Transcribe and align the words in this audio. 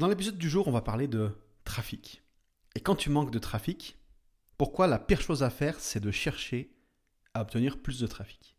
Dans 0.00 0.08
l'épisode 0.08 0.38
du 0.38 0.48
jour, 0.48 0.66
on 0.66 0.70
va 0.70 0.80
parler 0.80 1.08
de 1.08 1.28
trafic. 1.62 2.22
Et 2.74 2.80
quand 2.80 2.94
tu 2.94 3.10
manques 3.10 3.30
de 3.30 3.38
trafic, 3.38 3.98
pourquoi 4.56 4.86
la 4.86 4.98
pire 4.98 5.20
chose 5.20 5.42
à 5.42 5.50
faire, 5.50 5.78
c'est 5.78 6.00
de 6.00 6.10
chercher 6.10 6.72
à 7.34 7.42
obtenir 7.42 7.82
plus 7.82 8.00
de 8.00 8.06
trafic? 8.06 8.56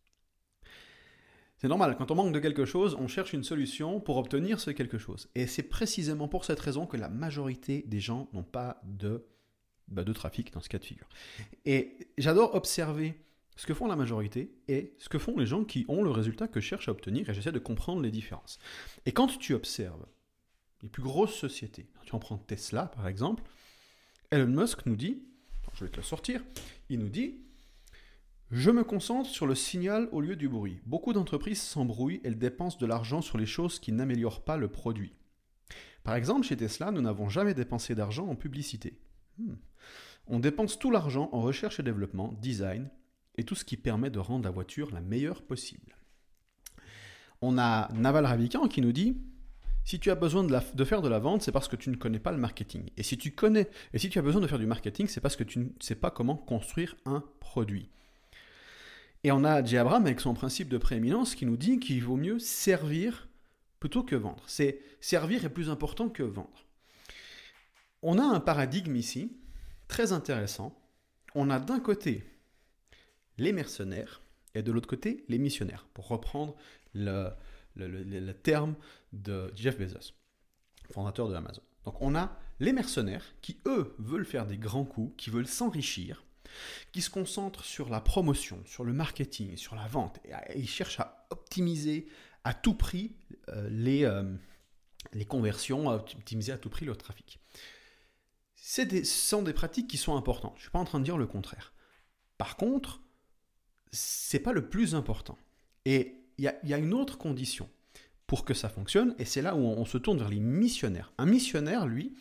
C'est 1.57 1.67
normal, 1.67 1.95
quand 1.97 2.11
on 2.11 2.15
manque 2.15 2.31
de 2.31 2.37
quelque 2.37 2.65
chose, 2.65 2.95
on 2.99 3.07
cherche 3.07 3.33
une 3.33 3.43
solution 3.43 3.99
pour 3.99 4.17
obtenir 4.17 4.59
ce 4.59 4.69
quelque 4.69 4.99
chose. 4.99 5.31
Et 5.33 5.47
c'est 5.47 5.63
précisément 5.63 6.27
pour 6.27 6.45
cette 6.45 6.59
raison 6.59 6.85
que 6.85 6.95
la 6.95 7.09
majorité 7.09 7.85
des 7.87 7.99
gens 7.99 8.29
n'ont 8.33 8.43
pas 8.43 8.79
de, 8.83 9.25
bah, 9.87 10.03
de 10.03 10.13
trafic 10.13 10.53
dans 10.53 10.61
ce 10.61 10.69
cas 10.69 10.77
de 10.77 10.85
figure. 10.85 11.09
Et 11.65 11.97
j'adore 12.19 12.53
observer 12.53 13.19
ce 13.55 13.65
que 13.65 13.73
font 13.73 13.87
la 13.87 13.95
majorité 13.95 14.53
et 14.67 14.93
ce 14.99 15.09
que 15.09 15.17
font 15.17 15.35
les 15.39 15.47
gens 15.47 15.63
qui 15.63 15.85
ont 15.87 16.03
le 16.03 16.11
résultat 16.11 16.47
que 16.47 16.59
je 16.59 16.67
cherche 16.67 16.87
à 16.87 16.91
obtenir 16.91 17.27
et 17.27 17.33
j'essaie 17.33 17.51
de 17.51 17.57
comprendre 17.57 18.03
les 18.03 18.11
différences. 18.11 18.59
Et 19.07 19.11
quand 19.11 19.39
tu 19.39 19.55
observes 19.55 20.05
les 20.83 20.89
plus 20.89 21.03
grosses 21.03 21.35
sociétés. 21.35 21.87
Tu 22.05 22.15
en 22.15 22.19
prends 22.19 22.37
Tesla, 22.37 22.87
par 22.87 23.07
exemple. 23.07 23.43
Elon 24.31 24.47
Musk 24.47 24.85
nous 24.85 24.95
dit, 24.95 25.23
je 25.73 25.85
vais 25.85 25.91
te 25.91 25.97
le 25.97 26.03
sortir, 26.03 26.43
il 26.89 26.99
nous 26.99 27.09
dit, 27.09 27.41
je 28.49 28.69
me 28.69 28.83
concentre 28.83 29.29
sur 29.29 29.47
le 29.47 29.55
signal 29.55 30.09
au 30.11 30.21
lieu 30.21 30.35
du 30.35 30.49
bruit. 30.49 30.79
Beaucoup 30.85 31.13
d'entreprises 31.13 31.61
s'embrouillent, 31.61 32.21
elles 32.23 32.37
dépensent 32.37 32.77
de 32.79 32.85
l'argent 32.85 33.21
sur 33.21 33.37
les 33.37 33.45
choses 33.45 33.79
qui 33.79 33.91
n'améliorent 33.91 34.43
pas 34.43 34.57
le 34.57 34.67
produit. 34.67 35.13
Par 36.03 36.15
exemple, 36.15 36.45
chez 36.45 36.57
Tesla, 36.57 36.91
nous 36.91 37.01
n'avons 37.01 37.29
jamais 37.29 37.53
dépensé 37.53 37.95
d'argent 37.95 38.27
en 38.27 38.35
publicité. 38.35 38.99
Hmm. 39.37 39.55
On 40.27 40.39
dépense 40.39 40.79
tout 40.79 40.91
l'argent 40.91 41.29
en 41.31 41.41
recherche 41.41 41.79
et 41.79 41.83
développement, 41.83 42.33
design, 42.41 42.89
et 43.35 43.43
tout 43.43 43.55
ce 43.55 43.65
qui 43.65 43.77
permet 43.77 44.09
de 44.09 44.19
rendre 44.19 44.43
la 44.43 44.51
voiture 44.51 44.91
la 44.91 45.01
meilleure 45.01 45.43
possible. 45.43 45.95
On 47.41 47.57
a 47.57 47.91
Naval 47.93 48.25
Ravikant 48.25 48.67
qui 48.67 48.81
nous 48.81 48.91
dit 48.91 49.17
si 49.83 49.99
tu 49.99 50.11
as 50.11 50.15
besoin 50.15 50.43
de, 50.43 50.83
faire 50.83 51.01
de 51.01 51.09
la 51.09 51.19
vente, 51.19 51.41
c'est 51.41 51.51
parce 51.51 51.67
que 51.67 51.75
tu 51.75 51.89
ne 51.89 51.95
connais 51.95 52.19
pas 52.19 52.31
le 52.31 52.37
marketing. 52.37 52.89
Et 52.97 53.03
si 53.03 53.17
tu 53.17 53.31
connais, 53.31 53.69
et 53.93 53.99
si 53.99 54.09
tu 54.09 54.19
as 54.19 54.21
besoin 54.21 54.41
de 54.41 54.47
faire 54.47 54.59
du 54.59 54.67
marketing, 54.67 55.07
c'est 55.07 55.21
parce 55.21 55.35
que 55.35 55.43
tu 55.43 55.59
ne 55.59 55.69
sais 55.79 55.95
pas 55.95 56.11
comment 56.11 56.35
construire 56.35 56.95
un 57.05 57.23
produit. 57.39 57.89
Et 59.23 59.31
on 59.31 59.43
a 59.43 59.63
J. 59.63 59.77
Abraham 59.77 60.05
avec 60.05 60.19
son 60.19 60.33
principe 60.33 60.69
de 60.69 60.77
prééminence 60.77 61.35
qui 61.35 61.45
nous 61.45 61.57
dit 61.57 61.79
qu'il 61.79 62.03
vaut 62.03 62.17
mieux 62.17 62.39
servir 62.39 63.27
plutôt 63.79 64.03
que 64.03 64.15
vendre. 64.15 64.43
C'est 64.47 64.79
servir 64.99 65.45
est 65.45 65.49
plus 65.49 65.69
important 65.69 66.09
que 66.09 66.23
vendre. 66.23 66.65
On 68.01 68.17
a 68.17 68.23
un 68.23 68.39
paradigme 68.39 68.95
ici 68.95 69.37
très 69.87 70.11
intéressant. 70.11 70.75
On 71.35 71.49
a 71.49 71.59
d'un 71.59 71.79
côté 71.79 72.23
les 73.37 73.53
mercenaires 73.53 74.21
et 74.55 74.63
de 74.63 74.71
l'autre 74.71 74.87
côté 74.87 75.23
les 75.29 75.37
missionnaires, 75.37 75.87
pour 75.93 76.07
reprendre 76.07 76.55
le, 76.93 77.29
le, 77.75 78.31
terme 78.33 78.75
de 79.13 79.51
Jeff 79.55 79.77
Bezos, 79.77 80.13
fondateur 80.91 81.29
de 81.29 81.35
Amazon. 81.35 81.61
Donc 81.85 82.01
on 82.01 82.15
a 82.15 82.37
les 82.59 82.73
mercenaires 82.73 83.25
qui, 83.41 83.57
eux, 83.65 83.95
veulent 83.97 84.25
faire 84.25 84.45
des 84.45 84.57
grands 84.57 84.85
coups, 84.85 85.13
qui 85.17 85.29
veulent 85.29 85.47
s'enrichir, 85.47 86.23
qui 86.91 87.01
se 87.01 87.09
concentrent 87.09 87.63
sur 87.63 87.89
la 87.89 88.01
promotion, 88.01 88.61
sur 88.65 88.83
le 88.83 88.93
marketing, 88.93 89.57
sur 89.57 89.75
la 89.75 89.87
vente, 89.87 90.19
et, 90.25 90.59
ils 90.59 90.69
cherchent 90.69 90.99
à 90.99 91.25
optimiser 91.29 92.07
à 92.43 92.53
tout 92.53 92.73
prix 92.73 93.15
euh, 93.49 93.69
les, 93.69 94.03
euh, 94.03 94.23
les 95.13 95.25
conversions, 95.25 95.89
à 95.89 95.95
optimiser 95.95 96.51
à 96.51 96.57
tout 96.57 96.69
prix 96.69 96.85
leur 96.85 96.97
trafic. 96.97 97.39
Ce 98.55 99.03
sont 99.03 99.41
des 99.41 99.53
pratiques 99.53 99.87
qui 99.87 99.97
sont 99.97 100.15
importantes. 100.15 100.53
Je 100.55 100.59
ne 100.59 100.61
suis 100.61 100.71
pas 100.71 100.79
en 100.79 100.85
train 100.85 100.99
de 100.99 101.05
dire 101.05 101.17
le 101.17 101.25
contraire. 101.25 101.73
Par 102.37 102.57
contre, 102.57 103.01
c'est 103.91 104.39
pas 104.39 104.53
le 104.53 104.69
plus 104.69 104.95
important. 104.95 105.37
Et 105.85 106.20
il 106.41 106.69
y, 106.69 106.73
a, 106.73 106.77
une 106.79 106.93
autre 106.93 107.19
condition 107.19 107.69
pour 108.25 108.45
que 108.45 108.55
ça 108.55 108.67
fonctionne, 108.67 109.13
et 109.19 109.25
c'est 109.25 109.43
là 109.43 109.55
où 109.55 109.59
on, 109.59 109.85
se 109.85 109.99
tourne 109.99 110.17
vers 110.17 110.29
les 110.29 110.39
missionnaires. 110.39 111.13
Un 111.19 111.27
missionnaire, 111.27 111.85
lui, 111.85 112.15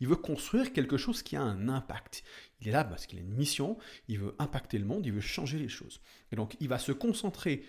il 0.00 0.08
veut 0.08 0.16
construire 0.16 0.72
quelque 0.72 0.96
chose 0.96 1.22
qui 1.22 1.36
a 1.36 1.42
un 1.42 1.68
impact. 1.68 2.24
Il 2.60 2.68
est 2.68 2.72
là 2.72 2.84
parce 2.84 3.04
qu'il 3.04 3.18
a 3.18 3.22
une 3.22 3.34
mission, 3.34 3.76
il 4.08 4.18
veut 4.18 4.34
impacter 4.38 4.78
le 4.78 4.86
monde, 4.86 5.04
il 5.04 5.12
veut 5.12 5.20
changer 5.20 5.58
les 5.58 5.68
choses. 5.68 6.00
Et 6.32 6.36
donc, 6.36 6.56
il 6.60 6.68
va 6.68 6.78
se 6.78 6.92
concentrer 6.92 7.64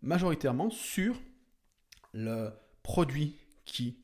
majoritairement 0.00 0.70
sur 0.70 1.20
le 2.12 2.50
produit 2.84 3.34
qui 3.64 3.98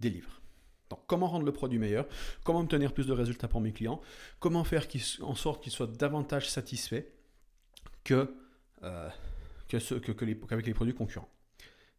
délivre. 0.00 0.42
Donc, 0.90 1.00
comment 1.06 1.28
rendre 1.28 1.46
le 1.46 1.52
produit 1.52 1.78
meilleur, 1.78 2.06
comment 2.44 2.60
obtenir 2.60 2.92
plus 2.92 3.06
de 3.06 3.12
résultats 3.12 3.48
pour 3.48 3.62
mes 3.62 3.72
clients, 3.72 4.02
comment 4.38 4.64
faire 4.64 4.86
en 5.22 5.34
sorte 5.34 5.62
qu'ils 5.62 5.72
soient 5.72 5.86
davantage 5.86 6.50
satisfaits 6.50 7.06
que 8.04 8.34
euh, 8.82 9.08
que, 9.78 10.12
que, 10.12 10.24
les, 10.24 10.38
qu'avec 10.38 10.66
les 10.66 10.74
produits 10.74 10.94
concurrents. 10.94 11.30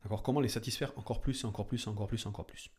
D'accord? 0.04 0.24
Comment 0.24 0.40
les 0.40 0.50
satisfaire 0.50 0.94
encore 0.98 1.22
plus, 1.22 1.44
et 1.44 1.46
encore 1.46 1.68
plus, 1.68 1.88
encore 1.88 2.08
plus, 2.08 2.26
encore 2.26 2.46
plus? 2.46 2.70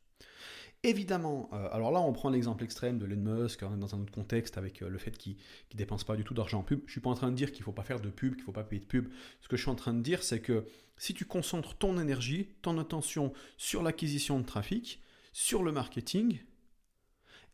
Évidemment, 0.82 1.48
euh, 1.52 1.68
alors 1.72 1.90
là 1.90 2.00
on 2.00 2.12
prend 2.12 2.30
l'exemple 2.30 2.62
extrême 2.62 2.98
de 2.98 3.06
Elon 3.06 3.16
Musk 3.16 3.62
on 3.62 3.74
est 3.74 3.78
dans 3.78 3.94
un 3.94 4.00
autre 4.02 4.12
contexte 4.12 4.58
avec 4.58 4.82
euh, 4.82 4.88
le 4.88 4.98
fait 4.98 5.16
qu'il 5.16 5.36
ne 5.72 5.78
dépense 5.78 6.04
pas 6.04 6.16
du 6.16 6.22
tout 6.22 6.34
d'argent 6.34 6.60
en 6.60 6.62
pub. 6.62 6.80
Je 6.80 6.84
ne 6.84 6.90
suis 6.90 7.00
pas 7.00 7.10
en 7.10 7.14
train 7.14 7.30
de 7.30 7.36
dire 7.36 7.50
qu'il 7.50 7.62
ne 7.62 7.64
faut 7.64 7.72
pas 7.72 7.82
faire 7.82 7.98
de 7.98 8.10
pub, 8.10 8.34
qu'il 8.34 8.42
ne 8.42 8.44
faut 8.44 8.52
pas 8.52 8.62
payer 8.62 8.80
de 8.80 8.86
pub. 8.86 9.08
Ce 9.40 9.48
que 9.48 9.56
je 9.56 9.62
suis 9.62 9.70
en 9.70 9.74
train 9.74 9.94
de 9.94 10.02
dire, 10.02 10.22
c'est 10.22 10.40
que 10.40 10.66
si 10.98 11.14
tu 11.14 11.24
concentres 11.24 11.76
ton 11.76 11.98
énergie, 11.98 12.50
ton 12.62 12.78
attention 12.78 13.32
sur 13.56 13.82
l'acquisition 13.82 14.38
de 14.38 14.44
trafic, 14.44 15.02
sur 15.32 15.62
le 15.62 15.72
marketing, 15.72 16.40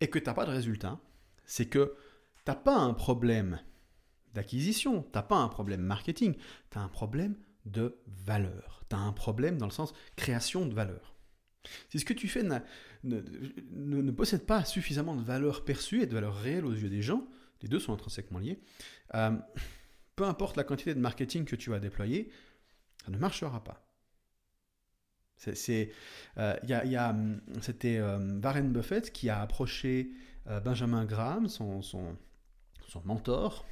et 0.00 0.09
que 0.09 0.19
tu 0.19 0.26
n'as 0.26 0.34
pas 0.34 0.44
de 0.44 0.50
résultat, 0.50 1.00
c'est 1.47 1.66
que 1.66 1.97
tu 2.36 2.42
n'as 2.48 2.56
pas 2.56 2.76
un 2.76 2.92
problème 2.92 3.60
d'acquisition, 4.34 5.03
tu 5.03 5.10
n'as 5.15 5.22
pas 5.22 5.37
un 5.37 5.48
problème 5.48 5.82
marketing, 5.82 6.34
tu 6.70 6.78
as 6.78 6.81
un 6.81 6.88
problème 6.88 7.37
de 7.65 7.98
valeur. 8.06 8.84
Tu 8.88 8.97
as 8.97 8.98
un 8.98 9.12
problème 9.12 9.59
dans 9.59 9.66
le 9.66 9.72
sens 9.72 9.93
création 10.16 10.66
de 10.66 10.75
valeur. 10.75 11.15
Si 11.91 12.00
ce 12.00 12.04
que 12.04 12.12
tu 12.12 12.28
fais 12.28 12.42
ne, 13.04 14.10
possède 14.10 14.47
pas 14.47 14.65
suffisamment 14.65 15.15
de 15.15 15.22
valeur 15.22 15.65
perçue 15.65 16.03
et 16.03 16.06
de 16.06 16.15
valeur 16.15 16.34
réelle 16.37 16.65
aux 16.65 16.72
yeux 16.72 16.88
des 16.88 17.03
gens, 17.03 17.26
les 17.62 17.69
deux 17.69 17.78
sont 17.78 17.92
intrinsèquement 17.92 18.41
liés, 18.41 18.60
euh, 19.15 19.37
peu 20.16 20.25
importe 20.25 20.56
la 20.56 20.65
quantité 20.65 20.94
de 20.94 21.00
marketing 21.00 21.44
que 21.44 21.56
tu 21.56 21.71
vas 21.71 21.78
déployer, 21.78 22.31
ça 23.04 23.10
ne 23.10 23.19
marchera 23.19 23.62
pas. 23.62 23.87
C'est, 25.37 25.92
euh, 26.38 26.56
c'était 27.62 27.98
euh, 27.98 28.41
Warren 28.41 28.72
Buffett 28.72 29.12
qui 29.12 29.28
a 29.28 29.41
approché 29.41 30.10
Benjamin 30.65 31.04
Graham, 31.04 31.48
son, 31.48 31.82
son, 31.82 32.16
son 32.88 33.03
mentor, 33.04 33.65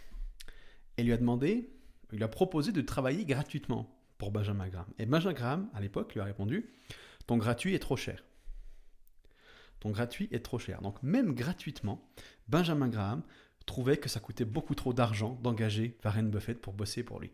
et 1.00 1.02
lui 1.02 1.14
a 1.14 1.16
demandé, 1.16 1.70
il 2.12 2.18
lui 2.18 2.24
a 2.24 2.28
proposé 2.28 2.72
de 2.72 2.82
travailler 2.82 3.24
gratuitement 3.24 3.98
pour 4.18 4.30
Benjamin 4.30 4.68
Graham. 4.68 4.86
Et 4.98 5.06
Benjamin 5.06 5.32
Graham, 5.32 5.70
à 5.72 5.80
l'époque, 5.80 6.12
lui 6.12 6.20
a 6.20 6.24
répondu 6.24 6.70
Ton 7.26 7.38
gratuit 7.38 7.74
est 7.74 7.78
trop 7.78 7.96
cher. 7.96 8.22
Ton 9.80 9.92
gratuit 9.92 10.28
est 10.30 10.44
trop 10.44 10.58
cher. 10.58 10.82
Donc, 10.82 11.02
même 11.02 11.34
gratuitement, 11.34 12.06
Benjamin 12.48 12.88
Graham 12.88 13.22
trouvait 13.64 13.96
que 13.96 14.10
ça 14.10 14.20
coûtait 14.20 14.44
beaucoup 14.44 14.74
trop 14.74 14.92
d'argent 14.92 15.38
d'engager 15.42 15.96
Warren 16.04 16.28
Buffett 16.28 16.60
pour 16.60 16.74
bosser 16.74 17.02
pour 17.02 17.18
lui. 17.18 17.32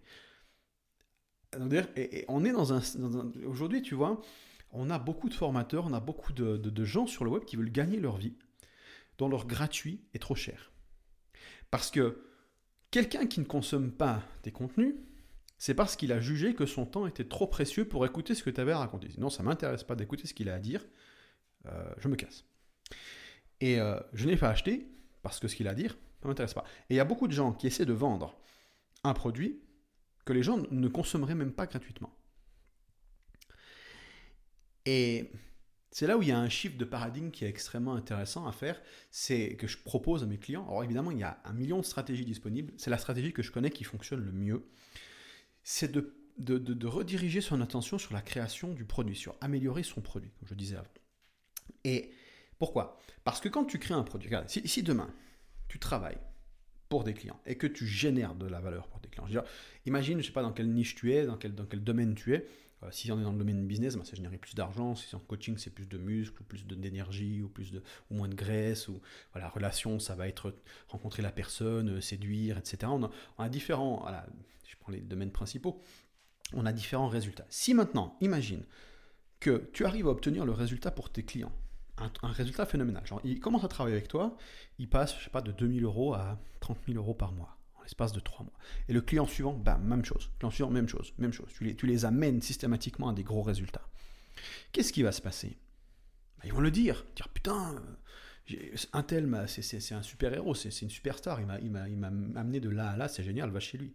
Et 1.96 2.24
on 2.28 2.44
est 2.44 2.52
dans 2.52 2.72
un. 2.72 2.80
Aujourd'hui, 3.46 3.82
tu 3.82 3.96
vois, 3.96 4.20
on 4.70 4.90
a 4.90 5.00
beaucoup 5.00 5.28
de 5.28 5.34
formateurs, 5.34 5.86
on 5.86 5.92
a 5.92 5.98
beaucoup 6.00 6.32
de 6.32 6.84
gens 6.84 7.08
sur 7.08 7.24
le 7.24 7.32
web 7.32 7.44
qui 7.44 7.56
veulent 7.56 7.72
gagner 7.72 7.98
leur 7.98 8.16
vie, 8.16 8.36
dont 9.18 9.28
leur 9.28 9.48
gratuit 9.48 10.04
est 10.14 10.20
trop 10.20 10.36
cher. 10.36 10.70
Parce 11.72 11.90
que 11.90 12.22
Quelqu'un 12.90 13.26
qui 13.26 13.40
ne 13.40 13.44
consomme 13.44 13.92
pas 13.92 14.22
tes 14.42 14.52
contenus, 14.52 14.94
c'est 15.58 15.74
parce 15.74 15.96
qu'il 15.96 16.12
a 16.12 16.20
jugé 16.20 16.54
que 16.54 16.66
son 16.66 16.86
temps 16.86 17.06
était 17.06 17.24
trop 17.24 17.46
précieux 17.46 17.86
pour 17.86 18.04
écouter 18.06 18.34
ce 18.34 18.42
que 18.42 18.50
tu 18.50 18.60
avais 18.60 18.72
à 18.72 18.78
raconter. 18.78 19.10
Sinon, 19.10 19.30
ça 19.30 19.42
ne 19.42 19.48
m'intéresse 19.48 19.84
pas 19.84 19.96
d'écouter 19.96 20.26
ce 20.26 20.34
qu'il 20.34 20.48
a 20.48 20.54
à 20.54 20.58
dire, 20.58 20.84
euh, 21.66 21.94
je 21.98 22.08
me 22.08 22.16
casse. 22.16 22.44
Et 23.60 23.80
euh, 23.80 23.98
je 24.12 24.26
n'ai 24.26 24.36
pas 24.36 24.50
acheté 24.50 24.86
parce 25.22 25.40
que 25.40 25.48
ce 25.48 25.56
qu'il 25.56 25.66
a 25.68 25.70
à 25.70 25.74
dire 25.74 25.96
ne 26.22 26.28
m'intéresse 26.28 26.54
pas. 26.54 26.64
Et 26.90 26.94
il 26.94 26.96
y 26.96 27.00
a 27.00 27.04
beaucoup 27.04 27.26
de 27.26 27.32
gens 27.32 27.52
qui 27.52 27.66
essaient 27.66 27.86
de 27.86 27.92
vendre 27.92 28.38
un 29.04 29.14
produit 29.14 29.60
que 30.24 30.32
les 30.32 30.42
gens 30.42 30.58
ne 30.70 30.88
consommeraient 30.88 31.34
même 31.34 31.52
pas 31.52 31.66
gratuitement. 31.66 32.14
Et 34.84 35.30
c'est 35.96 36.06
là 36.06 36.18
où 36.18 36.20
il 36.20 36.28
y 36.28 36.32
a 36.32 36.38
un 36.38 36.50
chiffre 36.50 36.76
de 36.76 36.84
paradigme 36.84 37.30
qui 37.30 37.46
est 37.46 37.48
extrêmement 37.48 37.94
intéressant 37.94 38.46
à 38.46 38.52
faire, 38.52 38.78
c'est 39.10 39.56
que 39.56 39.66
je 39.66 39.78
propose 39.78 40.22
à 40.22 40.26
mes 40.26 40.36
clients. 40.36 40.66
Alors 40.68 40.84
évidemment, 40.84 41.10
il 41.10 41.18
y 41.18 41.22
a 41.22 41.40
un 41.46 41.54
million 41.54 41.80
de 41.80 41.86
stratégies 41.86 42.26
disponibles. 42.26 42.74
C'est 42.76 42.90
la 42.90 42.98
stratégie 42.98 43.32
que 43.32 43.42
je 43.42 43.50
connais 43.50 43.70
qui 43.70 43.82
fonctionne 43.82 44.22
le 44.22 44.30
mieux. 44.30 44.68
C'est 45.62 45.90
de, 45.90 46.86
rediriger 46.86 47.40
son 47.40 47.62
attention 47.62 47.96
sur 47.96 48.12
la 48.12 48.20
création 48.20 48.74
du 48.74 48.84
produit, 48.84 49.16
sur 49.16 49.36
améliorer 49.40 49.84
son 49.84 50.02
produit, 50.02 50.28
comme 50.38 50.46
je 50.46 50.54
disais 50.54 50.76
avant. 50.76 50.92
Et 51.84 52.10
pourquoi? 52.58 53.00
Parce 53.24 53.40
que 53.40 53.48
quand 53.48 53.64
tu 53.64 53.78
crées 53.78 53.94
un 53.94 54.02
produit, 54.02 54.28
regarde, 54.28 54.50
si, 54.50 54.82
demain, 54.82 55.08
tu 55.66 55.78
travailles 55.78 56.18
pour 56.90 57.04
des 57.04 57.14
clients 57.14 57.40
et 57.46 57.56
que 57.56 57.66
tu 57.66 57.86
génères 57.86 58.34
de 58.34 58.46
la 58.46 58.60
valeur 58.60 58.88
pour 58.88 59.00
des 59.00 59.08
clients, 59.08 59.44
imagine, 59.86 60.18
je 60.18 60.18
ne 60.18 60.22
sais 60.24 60.32
pas 60.32 60.42
dans 60.42 60.52
quelle 60.52 60.70
niche 60.70 60.94
tu 60.94 61.14
es, 61.14 61.24
dans 61.24 61.38
quel 61.38 61.54
domaine 61.82 62.14
tu 62.14 62.34
es, 62.34 62.46
euh, 62.82 62.88
si 62.90 63.10
on 63.10 63.18
est 63.18 63.22
dans 63.22 63.32
le 63.32 63.38
domaine 63.38 63.66
business, 63.66 63.96
ben, 63.96 64.04
ça 64.04 64.16
génère 64.16 64.30
plus 64.38 64.54
d'argent. 64.54 64.94
Si 64.94 65.06
c'est 65.08 65.16
en 65.16 65.20
coaching, 65.20 65.56
c'est 65.56 65.70
plus 65.70 65.86
de 65.86 65.98
muscles, 65.98 66.42
plus 66.44 66.66
d'énergie, 66.66 67.42
ou 67.42 67.48
plus 67.48 67.72
ou 68.10 68.14
moins 68.14 68.28
de 68.28 68.34
graisse. 68.34 68.88
Ou 68.88 69.00
voilà, 69.32 69.48
relation, 69.48 69.98
ça 69.98 70.14
va 70.14 70.28
être 70.28 70.54
rencontrer 70.88 71.22
la 71.22 71.32
personne, 71.32 71.96
euh, 71.96 72.00
séduire, 72.00 72.58
etc. 72.58 72.92
On 72.92 73.10
a, 73.38 73.48
différents. 73.48 74.06
Je 74.64 74.74
prends 74.78 74.92
les 74.92 75.00
domaines 75.00 75.32
principaux. 75.32 75.80
On 76.52 76.66
a 76.66 76.72
différents 76.72 77.08
résultats. 77.08 77.46
Si 77.48 77.74
maintenant, 77.74 78.16
imagine, 78.20 78.62
que 79.40 79.68
tu 79.72 79.84
arrives 79.84 80.06
à 80.06 80.10
obtenir 80.10 80.44
le 80.44 80.52
résultat 80.52 80.90
pour 80.90 81.10
tes 81.10 81.24
clients. 81.24 81.52
Un, 81.98 82.28
résultat 82.28 82.66
phénoménal. 82.66 83.06
Genre, 83.06 83.20
ils 83.24 83.40
commencent 83.40 83.64
à 83.64 83.68
travailler 83.68 83.96
avec 83.96 84.08
toi, 84.08 84.36
ils 84.78 84.88
passent, 84.88 85.18
je 85.18 85.24
sais 85.24 85.30
pas, 85.30 85.40
de 85.40 85.50
2000 85.50 85.82
euros 85.84 86.12
à 86.12 86.38
30 86.60 86.78
000 86.86 86.98
euros 86.98 87.14
par 87.14 87.32
mois, 87.32 87.55
l'espace 87.86 88.12
de 88.12 88.20
3 88.20 88.44
mois. 88.44 88.58
Et 88.88 88.92
le 88.92 89.00
client 89.00 89.26
suivant, 89.26 89.54
bam, 89.54 89.82
même 89.82 90.04
chose. 90.04 90.30
Client 90.38 90.50
suivant, 90.50 90.70
même 90.70 90.88
chose, 90.88 91.14
même 91.18 91.32
chose. 91.32 91.48
Tu 91.56 91.64
les, 91.64 91.74
tu 91.74 91.86
les 91.86 92.04
amènes 92.04 92.42
systématiquement 92.42 93.08
à 93.08 93.12
des 93.12 93.24
gros 93.24 93.42
résultats. 93.42 93.88
Qu'est-ce 94.72 94.92
qui 94.92 95.02
va 95.02 95.12
se 95.12 95.22
passer? 95.22 95.56
Bah, 96.38 96.44
Ils 96.44 96.52
vont 96.52 96.60
le 96.60 96.70
dire. 96.70 97.06
Dire, 97.14 97.28
putain, 97.28 97.82
un 98.92 99.02
tel, 99.02 99.44
c'est 99.48 99.92
un 99.92 100.02
super 100.02 100.34
héros, 100.34 100.54
c'est 100.54 100.82
une 100.82 100.90
superstar. 100.90 101.40
Il 101.40 101.70
m'a 101.70 102.06
amené 102.38 102.60
de 102.60 102.68
là 102.68 102.90
à 102.90 102.96
là, 102.96 103.08
c'est 103.08 103.24
génial, 103.24 103.50
va 103.50 103.60
chez 103.60 103.78
lui. 103.78 103.94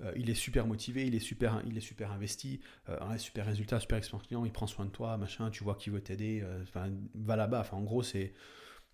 Euh, 0.00 0.12
il 0.16 0.30
est 0.30 0.34
super 0.34 0.66
motivé, 0.66 1.06
il 1.06 1.14
est 1.14 1.20
super, 1.20 1.62
il 1.66 1.76
est 1.76 1.82
super 1.82 2.10
investi, 2.10 2.60
euh, 2.88 3.18
super 3.18 3.46
résultat, 3.46 3.78
super 3.78 3.98
expérience 3.98 4.26
client, 4.26 4.44
il 4.44 4.52
prend 4.52 4.66
soin 4.66 4.86
de 4.86 4.90
toi, 4.90 5.16
machin, 5.16 5.50
tu 5.50 5.62
vois 5.64 5.74
qu'il 5.76 5.92
veut 5.92 6.00
t'aider, 6.00 6.40
euh, 6.42 6.64
va 7.14 7.36
là-bas. 7.36 7.66
En 7.72 7.82
gros, 7.82 8.02
c'est 8.02 8.32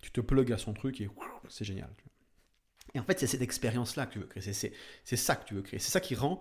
tu 0.01 0.11
te 0.13 0.21
plugs 0.21 0.53
à 0.53 0.59
son 0.59 0.75
truc 0.75 1.01
et 1.01 1.09
c'est 1.49 1.65
génial. 1.65 1.91
Et 2.95 3.01
en 3.01 3.05
fait, 3.05 3.19
c'est 3.19 3.27
cette 3.27 3.43
expérience-là 3.43 4.07
que 4.07 4.13
tu 4.15 4.19
veux 4.19 4.27
créer, 4.27 4.53
c'est 4.53 5.17
ça 5.17 5.37
que 5.37 5.45
tu 5.47 5.55
veux 5.55 5.63
créer, 5.63 5.79
c'est 5.79 5.91
ça 5.91 6.01
qui 6.01 6.15
rend. 6.15 6.41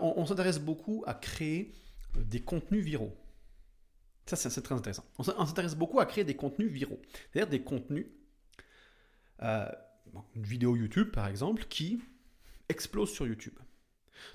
On, 0.00 0.26
s'intéresse 0.26 0.58
beaucoup 0.58 1.04
à 1.06 1.14
créer 1.14 1.72
des 2.16 2.40
contenus 2.40 2.84
viraux. 2.84 3.16
Ça, 4.26 4.34
c'est 4.34 4.60
très 4.60 4.74
intéressant. 4.74 5.04
On 5.18 5.22
s'intéresse 5.22 5.76
beaucoup 5.76 6.00
à 6.00 6.06
créer 6.06 6.24
des 6.24 6.34
contenus 6.34 6.70
viraux, 6.72 7.00
c'est-à-dire 7.32 7.48
des 7.48 7.62
contenus, 7.62 8.06
une 9.40 9.72
vidéo 10.34 10.76
YouTube 10.76 11.10
par 11.12 11.28
exemple, 11.28 11.64
qui 11.68 12.00
explose 12.68 13.12
sur 13.12 13.26
YouTube. 13.26 13.54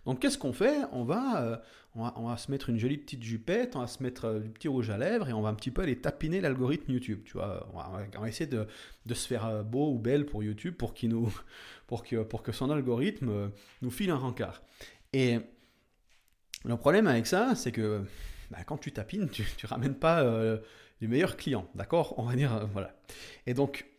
Donc 0.06 0.20
qu'est-ce 0.20 0.38
qu'on 0.38 0.54
fait? 0.54 0.80
On 0.92 1.04
va, 1.04 1.42
euh, 1.42 1.58
on 1.96 2.28
va, 2.28 2.38
se 2.38 2.52
mettre 2.52 2.70
une 2.70 2.78
jolie 2.78 2.98
petite 2.98 3.24
jupette, 3.24 3.76
on 3.76 3.80
va 3.80 3.88
se 3.88 4.02
mettre 4.02 4.26
euh, 4.26 4.40
du 4.40 4.50
petit 4.50 4.68
rouge 4.68 4.90
à 4.90 4.98
lèvres 4.98 5.30
et 5.30 5.34
on 5.34 5.42
va 5.42 5.50
un 5.50 5.54
petit 5.54 5.72
peu 5.72 5.82
aller 5.82 5.98
tapiner 5.98 6.42
l'algorithme 6.42 6.92
YouTube. 6.92 7.22
Tu 7.26 7.34
vois, 7.34 7.68
on 7.74 8.20
va, 8.20 8.30
essayer 8.30 8.50
de, 8.50 8.68
se 9.14 9.28
faire 9.28 9.46
euh, 9.46 9.64
beau 9.64 9.92
ou 9.94 10.00
belle 10.00 10.26
pour 10.26 10.44
YouTube 10.44 10.76
pour, 10.76 10.94
nous, 11.04 11.34
pour, 11.88 12.04
que, 12.04 12.24
pour 12.24 12.44
que 12.44 12.52
son 12.52 12.70
algorithme 12.72 13.52
nous 13.82 13.92
file 13.92 14.12
un 14.12 14.18
rencard. 14.18 14.62
Et 15.14 15.40
le 16.64 16.78
problème 16.78 17.08
avec 17.08 17.28
ça, 17.28 17.56
c'est 17.56 17.72
que 17.72 18.04
bah, 18.50 18.60
quand 18.66 18.78
tu 18.78 18.92
tapines, 18.92 19.30
tu 19.30 19.42
ne 19.42 19.68
ramènes 19.68 19.96
pas 19.96 20.24
les 21.02 21.08
meilleurs 21.08 21.36
clients, 21.36 21.68
d'accord? 21.76 22.18
On 22.18 22.24
va 22.24 22.36
dire, 22.36 22.68
voilà. 22.72 22.96
Et 23.48 23.54
donc, 23.54 23.91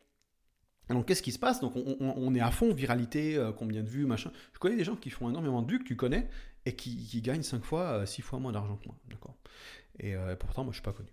donc 0.89 1.07
qu'est-ce 1.07 1.23
qui 1.23 1.33
se 1.33 1.39
passe? 1.39 1.61
Donc 1.61 1.75
on, 1.77 2.35
est 2.35 2.41
à 2.41 2.51
fond, 2.51 2.73
viralité, 2.73 3.37
euh, 3.37 3.53
combien 3.53 3.83
de 3.83 3.89
vues, 3.89 4.07
machin. 4.07 4.33
Je 4.53 4.59
connais 4.59 4.77
des 4.77 4.85
gens 4.85 4.97
qui 4.97 5.11
font 5.11 5.29
énormément 5.29 5.63
de 5.63 5.71
vues 5.71 5.79
que 5.79 5.85
tu 5.85 5.97
connais 5.97 6.29
et 6.67 6.75
qui, 6.75 7.21
gagnent 7.23 7.43
5 7.43 7.65
fois, 7.65 8.07
6 8.07 8.21
euh, 8.21 8.25
fois 8.25 8.39
moins 8.39 8.53
d'argent 8.53 8.77
que 8.77 8.87
moi. 8.87 8.97
D'accord? 9.09 9.37
Et 9.99 10.15
euh, 10.15 10.37
pourtant, 10.37 10.65
moi, 10.65 10.73
je 10.73 10.79
ne 10.79 10.83
suis 10.83 10.85
pas 10.85 10.93
connu. 10.93 11.11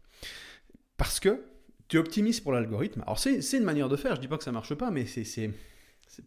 Parce 0.97 1.19
que 1.19 1.43
tu 1.87 1.97
optimises 1.97 2.39
pour 2.39 2.51
l'algorithme. 2.51 3.01
Alors 3.01 3.19
c'est 3.19 3.39
une 3.57 3.63
manière 3.63 3.89
de 3.89 3.95
faire, 3.95 4.11
je 4.11 4.17
ne 4.17 4.21
dis 4.21 4.27
pas 4.27 4.37
que 4.37 4.43
ça 4.43 4.51
ne 4.51 4.55
marche 4.55 4.75
pas, 4.75 4.91
mais 4.91 5.05
c'est 5.05 5.51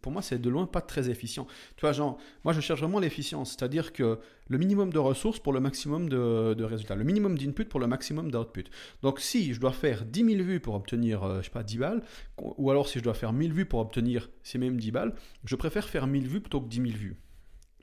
pour 0.01 0.11
moi, 0.11 0.21
c'est 0.21 0.39
de 0.39 0.49
loin 0.49 0.65
pas 0.65 0.81
très 0.81 1.09
efficient. 1.09 1.47
Tu 1.75 1.81
vois, 1.81 1.91
genre, 1.91 2.17
moi, 2.43 2.53
je 2.53 2.61
cherche 2.61 2.79
vraiment 2.79 2.99
l'efficience, 2.99 3.51
c'est-à-dire 3.51 3.93
que 3.93 4.19
le 4.47 4.57
minimum 4.57 4.91
de 4.91 4.99
ressources 4.99 5.39
pour 5.39 5.53
le 5.53 5.59
maximum 5.59 6.09
de, 6.09 6.63
résultats, 6.63 6.95
le 6.95 7.03
minimum 7.03 7.37
d'input 7.37 7.65
pour 7.65 7.79
le 7.79 7.87
maximum 7.87 8.31
d'output. 8.31 8.65
Donc, 9.01 9.19
si 9.19 9.53
je 9.53 9.59
dois 9.59 9.71
faire 9.71 10.05
10 10.05 10.25
000 10.25 10.43
vues 10.43 10.59
pour 10.59 10.75
obtenir, 10.75 11.23
euh, 11.23 11.39
je 11.39 11.45
sais 11.45 11.51
pas, 11.51 11.63
10 11.63 11.77
balles, 11.77 12.03
ou 12.37 12.69
alors 12.71 12.87
si 12.87 12.99
je 12.99 13.03
dois 13.03 13.13
faire 13.13 13.33
1000 13.33 13.53
vues 13.53 13.65
pour 13.65 13.79
obtenir 13.79 14.29
ces 14.43 14.57
mêmes 14.57 14.77
10 14.77 14.91
balles, 14.91 15.15
je 15.45 15.55
préfère 15.55 15.87
faire 15.87 16.07
1000 16.07 16.27
vues 16.27 16.41
plutôt 16.41 16.61
que 16.61 16.67
10 16.67 16.77
000 16.77 16.87
vues. 16.89 17.17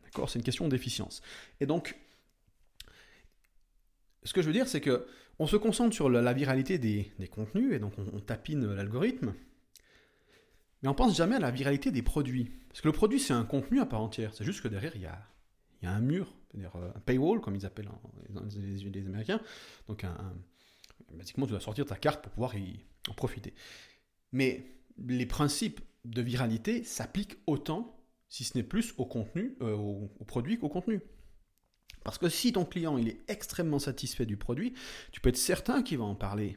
D'accord? 0.05 0.29
C'est 0.29 0.39
une 0.39 0.45
question 0.45 0.69
d'efficience. 0.69 1.23
Et 1.61 1.67
donc, 1.67 1.97
ce 4.25 4.33
que 4.33 4.43
je 4.43 4.47
veux 4.47 4.53
dire, 4.53 4.69
c'est 4.69 4.81
que 4.81 5.07
on 5.39 5.47
se 5.47 5.57
concentre 5.57 5.95
sur 5.95 6.11
la, 6.11 6.33
viralité 6.35 6.77
des, 6.77 7.11
contenus, 7.31 7.73
et 7.73 7.79
donc 7.79 7.95
on 7.99 8.21
tapine 8.21 8.75
l'algorithme. 8.75 9.33
Mais 10.82 10.88
on 10.88 10.94
pense 10.94 11.17
jamais 11.17 11.37
à 11.37 11.41
la 11.41 11.50
viralité 11.50 11.91
des 11.91 12.03
produits. 12.03 12.50
Parce 12.69 12.81
que 12.81 12.88
le 12.88 12.93
produit, 12.93 13.21
c'est 13.21 13.35
un 13.35 13.44
contenu 13.44 13.81
à 13.81 13.87
part 13.87 14.00
entière. 14.00 14.35
C'est 14.35 14.44
juste 14.44 14.62
que 14.62 14.69
derrière, 14.69 14.93
il 14.97 15.03
y 15.03 15.06
a, 15.06 15.19
il 15.82 15.87
y 15.87 15.88
a 15.88 15.93
un 15.93 16.00
mur, 16.00 16.35
euh, 16.56 16.91
un 16.94 17.00
paywall, 17.00 17.41
comme 17.41 17.55
ils 17.55 17.67
appellent 17.67 17.91
les, 18.56 19.06
Américains. 19.06 19.41
Donc, 19.88 20.05
un, 20.05 20.35
basiquement, 21.12 21.47
tu 21.47 21.53
dois 21.53 21.61
sortir 21.61 21.85
ta 21.85 21.97
carte 21.97 22.23
pour 22.23 22.32
pouvoir 22.32 22.56
y 22.56 22.85
en 23.09 23.15
profiter. 23.15 23.55
Mais 24.32 24.65
les 25.06 25.27
principes 25.27 25.81
de 26.05 26.23
viralité 26.23 26.85
s'appliquent 26.85 27.38
autant, 27.47 27.97
si 28.29 28.44
ce 28.44 28.56
n'est 28.56 28.65
plus, 28.65 28.94
au 28.97 29.05
contenu, 29.05 29.56
euh, 29.61 29.75
au, 29.75 30.25
produit 30.25 30.59
qu'au 30.59 30.69
contenu. 30.69 31.00
Parce 32.05 32.17
que 32.17 32.29
si 32.29 32.53
ton 32.53 32.65
client 32.65 32.97
il 32.97 33.09
est 33.09 33.21
extrêmement 33.29 33.79
satisfait 33.79 34.25
du 34.25 34.37
produit, 34.37 34.75
tu 35.12 35.21
peux 35.21 35.29
être 35.29 35.37
certain 35.37 35.83
qu'il 35.83 35.99
va 35.99 36.05
en 36.05 36.15
parler 36.15 36.56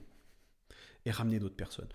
et 1.06 1.12
ramener 1.12 1.40
d'autres 1.40 1.56
personnes. 1.56 1.90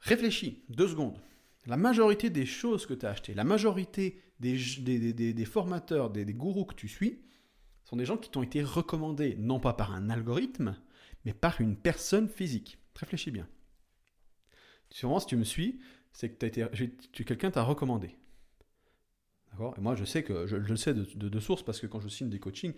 Réfléchis 0.00 0.62
deux 0.68 0.86
secondes. 0.86 1.18
La 1.66 1.76
majorité 1.76 2.30
des 2.30 2.46
choses 2.46 2.86
que 2.86 2.94
tu 2.94 3.06
as 3.06 3.10
achetées, 3.10 3.34
la 3.34 3.44
majorité 3.44 4.20
des, 4.40 5.44
formateurs, 5.44 6.10
des, 6.10 6.24
gourous 6.34 6.66
que 6.66 6.74
tu 6.74 6.88
suis, 6.88 7.22
sont 7.84 7.96
des 7.96 8.04
gens 8.04 8.16
qui 8.16 8.30
t'ont 8.30 8.42
été 8.42 8.62
recommandés, 8.62 9.36
non 9.38 9.60
pas 9.60 9.72
par 9.72 9.94
un 9.94 10.10
algorithme, 10.10 10.76
mais 11.24 11.32
par 11.32 11.60
une 11.60 11.76
personne 11.76 12.28
physique. 12.28 12.78
Réfléchis 12.96 13.30
bien. 13.30 13.48
Sûrement, 14.90 15.20
si 15.20 15.26
tu 15.26 15.36
me 15.36 15.44
suis, 15.44 15.80
c'est 16.12 16.30
que 16.30 17.22
quelqu'un 17.22 17.50
t'a 17.50 17.62
recommandé. 17.62 18.16
Et 19.76 19.80
moi, 19.80 19.94
je 19.94 20.04
sais 20.04 20.24
que 20.24 20.46
je, 20.46 20.56
le 20.56 20.76
sais 20.76 20.94
de, 20.94 21.04
de, 21.04 21.40
source 21.40 21.62
parce 21.62 21.80
que 21.80 21.86
quand 21.86 22.00
je 22.00 22.08
signe 22.08 22.28
des 22.28 22.40
coachings, 22.40 22.74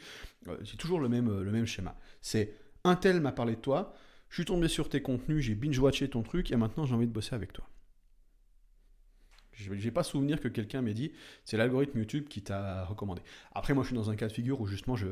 euh, 0.48 0.58
j'ai 0.62 0.76
toujours 0.76 1.00
le 1.00 1.08
même, 1.08 1.40
le 1.40 1.50
même 1.50 1.64
schéma. 1.64 1.98
C'est 2.20 2.54
un 2.84 2.96
tel 2.96 3.20
m'a 3.20 3.32
parlé 3.32 3.56
de 3.56 3.60
toi, 3.60 3.94
je 4.28 4.36
suis 4.36 4.44
tombé 4.44 4.68
sur 4.68 4.88
tes 4.88 5.00
contenus, 5.00 5.42
j'ai 5.42 5.54
binge-watché 5.54 6.10
ton 6.10 6.22
truc 6.22 6.50
et 6.50 6.56
maintenant 6.56 6.84
j'ai 6.84 6.94
envie 6.94 7.06
de 7.06 7.12
bosser 7.12 7.34
avec 7.34 7.52
toi. 7.52 7.66
Je 9.56 9.72
n'ai 9.72 9.90
pas 9.90 10.02
souvenir 10.02 10.40
que 10.40 10.48
quelqu'un 10.48 10.82
m'ait 10.82 10.94
dit 10.94 11.12
c'est 11.44 11.56
l'algorithme 11.56 11.98
YouTube 11.98 12.28
qui 12.28 12.42
t'a 12.42 12.84
recommandé. 12.84 13.22
Après, 13.52 13.74
moi, 13.74 13.82
je 13.82 13.88
suis 13.88 13.96
dans 13.96 14.10
un 14.10 14.16
cas 14.16 14.28
de 14.28 14.32
figure 14.32 14.60
où 14.60 14.66
justement 14.66 14.96
je 14.96 15.08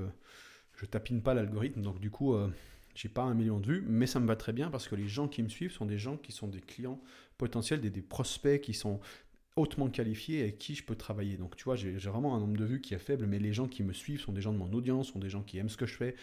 je 0.77 0.87
tapine 0.87 1.23
pas 1.23 1.35
l'algorithme, 1.35 1.83
donc 1.83 2.01
du 2.01 2.11
coup, 2.11 2.35
euh, 2.35 2.51
j'ai 2.95 3.09
pas 3.09 3.23
un 3.23 3.35
million 3.35 3.61
de 3.61 3.67
vues, 3.67 3.85
mais 3.87 4.07
ça 4.07 4.21
me 4.21 4.27
va 4.27 4.37
très 4.37 4.53
bien 4.53 4.71
parce 4.71 4.89
que 4.89 4.95
les 4.95 5.09
gens 5.09 5.29
qui 5.29 5.43
me 5.43 5.49
suivent 5.49 5.73
sont 5.73 5.87
des 5.87 5.99
gens 5.99 6.17
qui 6.17 6.33
sont 6.33 6.49
des 6.49 6.61
clients 6.61 7.01
potentiels, 7.39 7.81
des, 7.81 8.03
prospects 8.03 8.61
qui 8.61 8.75
sont 8.75 9.01
hautement 9.57 9.89
qualifiés 9.89 10.39
et 10.39 10.43
avec 10.43 10.59
qui 10.59 10.75
je 10.75 10.85
peux 10.85 10.97
travailler. 10.97 11.37
Donc 11.37 11.57
tu 11.57 11.65
vois, 11.65 11.77
j'ai 11.77 11.93
vraiment 11.97 12.35
un 12.37 12.41
nombre 12.41 12.57
de 12.57 12.65
vues 12.65 12.81
qui 12.81 12.95
est 12.95 12.99
faible, 12.99 13.27
mais 13.27 13.39
les 13.39 13.53
gens 13.53 13.69
qui 13.69 13.83
me 13.83 13.93
suivent 13.93 14.21
sont 14.21 14.33
des 14.33 14.41
gens 14.41 14.53
de 14.53 14.59
mon 14.59 14.73
audience, 14.73 15.13
sont 15.13 15.19
des 15.19 15.31
gens 15.31 15.43
qui 15.43 15.59
aiment 15.59 15.69
ce 15.69 15.77
que 15.77 15.87
je 15.87 15.95
fais, 15.95 16.17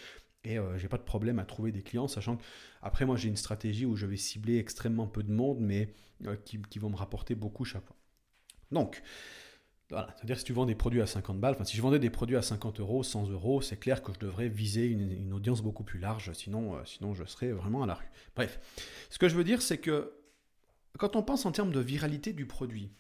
et 0.44 0.58
euh, 0.58 0.78
j'ai 0.78 0.88
pas 0.88 0.98
de 0.98 1.04
problème 1.04 1.40
à 1.40 1.46
trouver 1.46 1.72
des 1.72 1.82
clients, 1.82 2.08
sachant 2.08 2.38
que 2.38 2.44
après 2.82 3.06
moi 3.06 3.16
j'ai 3.16 3.30
une 3.30 3.38
stratégie 3.38 3.86
où 3.86 3.96
je 3.96 4.06
vais 4.06 4.18
cibler 4.18 4.58
extrêmement 4.58 5.08
peu 5.08 5.24
de 5.24 5.32
monde, 5.32 5.60
mais 5.60 5.94
euh, 6.26 6.36
qui, 6.46 6.62
qui, 6.70 6.80
vont 6.80 6.90
me 6.90 6.96
rapporter 6.96 7.36
beaucoup 7.36 7.64
chaque 7.64 7.86
fois. 7.86 7.96
Donc, 8.72 9.02
voilà, 9.90 10.14
c'est-à-dire 10.16 10.38
si 10.38 10.46
tu 10.46 10.54
vends 10.54 10.66
des 10.66 10.76
produits 10.76 11.02
à 11.02 11.08
50 11.08 11.40
balles, 11.40 11.54
enfin 11.54 11.66
si 11.66 11.76
je 11.76 11.82
vendais 11.82 12.00
des 12.00 12.10
produits 12.10 12.38
à 12.38 12.42
50 12.42 12.80
euros, 12.80 13.04
100 13.04 13.30
euros, 13.30 13.62
c'est 13.62 13.78
clair 13.78 14.02
que 14.02 14.14
je 14.14 14.20
devrais 14.20 14.48
viser 14.48 14.86
une, 14.86 15.34
audience 15.34 15.62
beaucoup 15.62 15.84
plus 15.84 16.00
large, 16.00 16.32
sinon, 16.34 16.76
euh, 16.76 16.82
sinon 16.86 17.14
je 17.14 17.26
serais 17.26 17.52
vraiment 17.52 17.84
à 17.84 17.88
la 17.88 17.96
rue. 17.96 18.10
Bref, 18.36 18.60
ce 19.10 19.20
que 19.20 19.28
je 19.28 19.36
veux 19.36 19.44
dire, 19.44 19.62
c'est 19.62 19.80
que 19.80 20.14
quand 20.98 21.16
on 21.16 21.24
pense 21.24 21.46
en 21.46 21.52
termes 21.52 21.72
de 21.72 21.80
viralité 21.80 22.32
du 22.32 22.46
produit, 22.46 22.92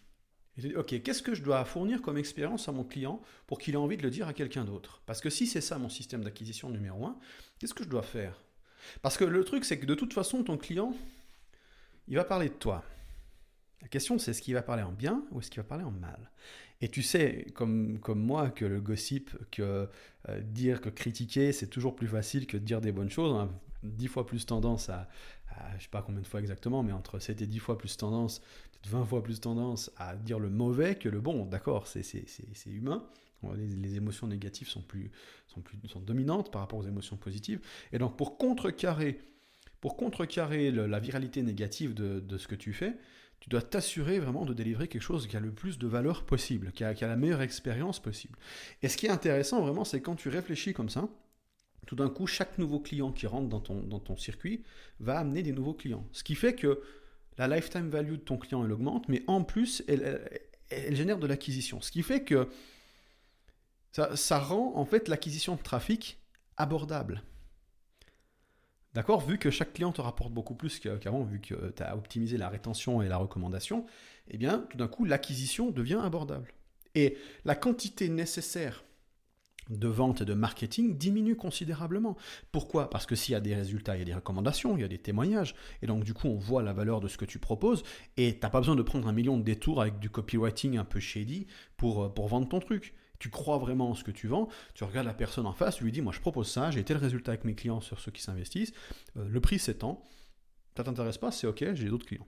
ok, 0.75 1.01
qu'est-ce 1.01 1.21
que 1.21 1.33
je 1.33 1.43
dois 1.43 1.63
fournir 1.65 2.01
comme 2.01 2.17
expérience 2.17 2.67
à 2.67 2.71
mon 2.71 2.83
client 2.83 3.21
pour 3.47 3.57
qu'il 3.57 3.73
ait 3.73 3.77
envie 3.77 3.97
de 3.97 4.03
le 4.03 4.09
dire 4.09 4.27
à 4.27 4.33
quelqu'un 4.33 4.65
d'autre? 4.65 5.01
Parce 5.05 5.21
que 5.21 5.29
si 5.29 5.47
c'est 5.47 5.61
ça 5.61 5.77
mon 5.77 5.89
système 5.89 6.23
d'acquisition 6.23 6.69
numéro 6.69 7.05
un, 7.05 7.17
qu'est-ce 7.59 7.73
que 7.73 7.83
je 7.83 7.89
dois 7.89 8.03
faire? 8.03 8.43
Parce 9.01 9.17
que 9.17 9.23
le 9.23 9.43
truc, 9.43 9.65
c'est 9.65 9.79
que 9.79 9.85
de 9.85 9.95
toute 9.95 10.13
façon, 10.13 10.43
ton 10.43 10.57
client, 10.57 10.93
il 12.07 12.15
va 12.15 12.23
parler 12.23 12.49
de 12.49 12.53
toi. 12.53 12.83
La 13.81 13.87
question, 13.87 14.19
c'est 14.19 14.31
est-ce 14.31 14.41
qu'il 14.41 14.53
va 14.53 14.61
parler 14.61 14.83
en 14.83 14.91
bien 14.91 15.23
ou 15.31 15.39
est-ce 15.39 15.49
qu'il 15.49 15.61
va 15.61 15.67
parler 15.67 15.83
en 15.83 15.91
mal? 15.91 16.29
Et 16.81 16.89
tu 16.89 17.03
sais, 17.03 17.45
comme, 17.53 17.99
comme 17.99 18.19
moi, 18.19 18.49
que 18.49 18.65
le 18.65 18.81
gossip, 18.81 19.31
que 19.51 19.87
euh, 20.29 20.41
dire, 20.41 20.81
que 20.81 20.89
critiquer, 20.89 21.51
c'est 21.51 21.67
toujours 21.67 21.95
plus 21.95 22.07
facile 22.07 22.47
que 22.47 22.57
dire 22.57 22.81
des 22.81 22.91
bonnes 22.91 23.09
choses. 23.09 23.31
On 23.31 23.39
a 23.39 23.49
dix 23.83 24.07
fois 24.07 24.25
plus 24.25 24.45
tendance 24.45 24.89
à, 24.89 25.07
je 25.71 25.75
ne 25.75 25.79
sais 25.81 25.87
pas 25.89 26.01
combien 26.01 26.21
de 26.21 26.27
fois 26.27 26.39
exactement, 26.39 26.83
mais 26.83 26.91
entre 26.91 27.19
7 27.19 27.41
et 27.41 27.47
10 27.47 27.59
fois 27.59 27.77
plus 27.77 27.97
tendance, 27.97 28.39
peut-être 28.39 28.89
20 28.89 29.05
fois 29.05 29.23
plus 29.23 29.39
tendance 29.39 29.91
à 29.97 30.15
dire 30.15 30.39
le 30.39 30.49
mauvais 30.49 30.95
que 30.95 31.09
le 31.09 31.19
bon. 31.21 31.45
D'accord, 31.45 31.87
c'est 31.87 32.03
humain. 32.65 33.05
Les, 33.55 33.95
émotions 33.95 34.27
négatives 34.27 34.67
sont, 34.67 34.81
plus, 34.81 35.11
sont, 35.47 35.61
plus, 35.61 35.77
sont 35.87 35.99
dominantes 35.99 36.51
par 36.51 36.61
rapport 36.61 36.79
aux 36.79 36.87
émotions 36.87 37.17
positives. 37.17 37.59
Et 37.91 37.97
donc, 37.97 38.15
pour 38.15 38.37
contrecarrer, 38.37 39.19
pour 39.81 39.97
contrecarrer 39.97 40.71
la 40.71 40.99
viralité 40.99 41.41
négative 41.41 41.95
de, 41.95 42.19
de 42.19 42.37
ce 42.37 42.47
que 42.47 42.55
tu 42.55 42.71
fais, 42.71 42.93
tu 43.41 43.49
dois 43.49 43.63
t'assurer 43.63 44.19
vraiment 44.19 44.45
de 44.45 44.53
délivrer 44.53 44.87
quelque 44.87 45.01
chose 45.01 45.27
qui 45.27 45.35
a 45.35 45.39
le 45.39 45.51
plus 45.51 45.79
de 45.79 45.87
valeur 45.87 46.23
possible, 46.23 46.71
qui 46.71 46.83
a, 46.83 46.93
la 46.93 47.15
meilleure 47.15 47.41
expérience 47.41 47.99
possible. 47.99 48.37
Et 48.83 48.87
ce 48.87 48.95
qui 48.95 49.07
est 49.07 49.09
intéressant 49.09 49.61
vraiment, 49.61 49.83
c'est 49.83 49.99
quand 49.99 50.15
tu 50.15 50.29
réfléchis 50.29 50.73
comme 50.73 50.89
ça, 50.89 51.09
tout 51.87 51.95
d'un 51.95 52.09
coup, 52.09 52.27
chaque 52.27 52.59
nouveau 52.59 52.79
client 52.79 53.11
qui 53.11 53.25
rentre 53.25 53.49
dans 53.49 53.59
ton, 53.99 54.15
circuit 54.15 54.63
va 54.99 55.17
amener 55.17 55.41
des 55.41 55.51
nouveaux 55.51 55.73
clients. 55.73 56.07
Ce 56.11 56.23
qui 56.23 56.35
fait 56.35 56.53
que 56.53 56.81
la 57.39 57.47
lifetime 57.47 57.89
value 57.89 58.11
de 58.11 58.15
ton 58.17 58.37
client, 58.37 58.63
elle 58.63 58.71
augmente, 58.71 59.09
mais 59.09 59.23
en 59.25 59.43
plus, 59.43 59.83
elle, 59.87 60.95
génère 60.95 61.17
de 61.17 61.25
l'acquisition. 61.25 61.81
Ce 61.81 61.91
qui 61.91 62.03
fait 62.03 62.23
que 62.23 62.47
ça 63.91 64.39
rend 64.39 64.73
en 64.75 64.85
fait 64.85 65.07
l'acquisition 65.07 65.55
de 65.55 65.61
trafic 65.63 66.19
abordable. 66.57 67.23
D'accord 68.93 69.25
Vu 69.25 69.37
que 69.37 69.49
chaque 69.49 69.73
client 69.73 69.91
te 69.91 70.01
rapporte 70.01 70.33
beaucoup 70.33 70.55
plus 70.55 70.79
qu'avant, 70.79 71.23
vu 71.23 71.39
que 71.39 71.71
tu 71.75 71.83
as 71.83 71.95
optimisé 71.95 72.37
la 72.37 72.49
rétention 72.49 73.01
et 73.01 73.07
la 73.07 73.17
recommandation, 73.17 73.85
eh 74.29 74.37
bien, 74.37 74.65
tout 74.69 74.77
d'un 74.77 74.87
coup, 74.87 75.05
l'acquisition 75.05 75.71
devient 75.71 75.99
abordable. 76.03 76.53
Et 76.95 77.17
la 77.45 77.55
quantité 77.55 78.09
nécessaire 78.09 78.83
de 79.69 79.87
vente 79.87 80.21
et 80.21 80.25
de 80.25 80.33
marketing 80.33 80.97
diminue 80.97 81.35
considérablement. 81.35 82.17
Pourquoi? 82.51 82.89
Parce 82.89 83.05
que 83.05 83.15
s'il 83.15 83.33
y 83.33 83.35
a 83.35 83.39
des 83.39 83.55
résultats, 83.55 83.95
il 83.95 83.99
y 83.99 84.01
a 84.01 84.05
des 84.05 84.13
recommandations, 84.13 84.75
il 84.75 84.81
y 84.81 84.83
a 84.83 84.89
des 84.89 84.97
témoignages, 84.97 85.55
et 85.81 85.87
donc 85.87 86.03
du 86.03 86.13
coup 86.13 86.27
on 86.27 86.37
voit 86.37 86.63
la 86.63 86.73
valeur 86.73 86.99
de 86.99 87.07
ce 87.07 87.17
que 87.17 87.25
tu 87.25 87.39
proposes, 87.39 87.83
et 88.17 88.33
tu 88.33 88.39
n'as 88.41 88.49
pas 88.49 88.59
besoin 88.59 88.75
de 88.75 88.81
prendre 88.81 89.07
un 89.07 89.13
million 89.13 89.37
de 89.37 89.43
détours 89.43 89.81
avec 89.81 89.99
du 89.99 90.09
copywriting 90.09 90.77
un 90.77 90.83
peu 90.83 90.99
shady 90.99 91.47
pour, 91.77 92.03
euh, 92.03 92.09
pour 92.09 92.27
vendre 92.27 92.49
ton 92.49 92.59
truc. 92.59 92.93
Tu 93.21 93.29
crois 93.29 93.59
vraiment 93.59 93.91
en 93.91 93.93
ce 93.93 94.03
que 94.03 94.09
tu 94.09 94.27
vends, 94.27 94.49
tu 94.73 94.83
regardes 94.83 95.05
la 95.05 95.13
personne 95.13 95.45
en 95.45 95.53
face, 95.53 95.75
tu 95.75 95.83
lui 95.83 95.91
dis 95.91 96.01
moi 96.01 96.11
je 96.11 96.19
propose 96.19 96.49
ça, 96.49 96.71
j'ai 96.71 96.83
tel 96.83 96.97
résultat 96.97 97.33
avec 97.33 97.45
mes 97.45 97.53
clients 97.53 97.79
sur 97.79 97.99
ceux 97.99 98.11
qui 98.11 98.21
s'investissent, 98.21 98.73
euh, 99.15 99.27
le 99.29 99.39
prix 99.39 99.59
c'est 99.59 99.75
tant, 99.75 100.03
ça 100.75 100.83
t'intéresse 100.83 101.19
pas, 101.19 101.29
c'est 101.29 101.45
ok, 101.45 101.75
j'ai 101.75 101.89
d'autres 101.89 102.07
clients. 102.07 102.27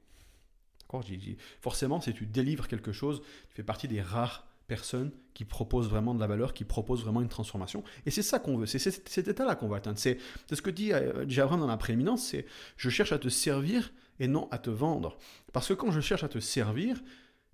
Forcément, 1.61 1.99
si 1.99 2.13
tu 2.13 2.27
délivres 2.27 2.67
quelque 2.67 2.91
chose, 2.91 3.23
tu 3.49 3.55
fais 3.55 3.63
partie 3.63 3.87
des 3.87 4.01
rares 4.01 4.45
personnes 4.67 5.11
qui 5.33 5.43
proposent 5.43 5.89
vraiment 5.89 6.13
de 6.13 6.19
la 6.19 6.27
valeur, 6.27 6.53
qui 6.53 6.65
proposent 6.65 7.01
vraiment 7.01 7.21
une 7.21 7.29
transformation. 7.29 7.83
Et 8.05 8.11
c'est 8.11 8.21
ça 8.21 8.37
qu'on 8.39 8.57
veut, 8.57 8.67
c'est 8.67 8.77
cet 8.79 9.27
état-là 9.27 9.55
qu'on 9.55 9.67
va 9.67 9.77
atteindre. 9.77 9.97
C'est 9.97 10.19
ce 10.51 10.61
que 10.61 10.69
dit 10.69 10.93
euh, 10.93 11.27
Javram 11.27 11.59
dans 11.59 11.67
la 11.67 11.77
prééminence, 11.77 12.27
c'est 12.27 12.45
je 12.77 12.89
cherche 12.89 13.11
à 13.11 13.17
te 13.17 13.29
servir 13.29 13.91
et 14.19 14.27
non 14.27 14.47
à 14.51 14.59
te 14.59 14.69
vendre. 14.69 15.17
Parce 15.51 15.67
que 15.67 15.73
quand 15.73 15.91
je 15.91 15.99
cherche 15.99 16.23
à 16.23 16.29
te 16.29 16.39
servir, 16.39 17.01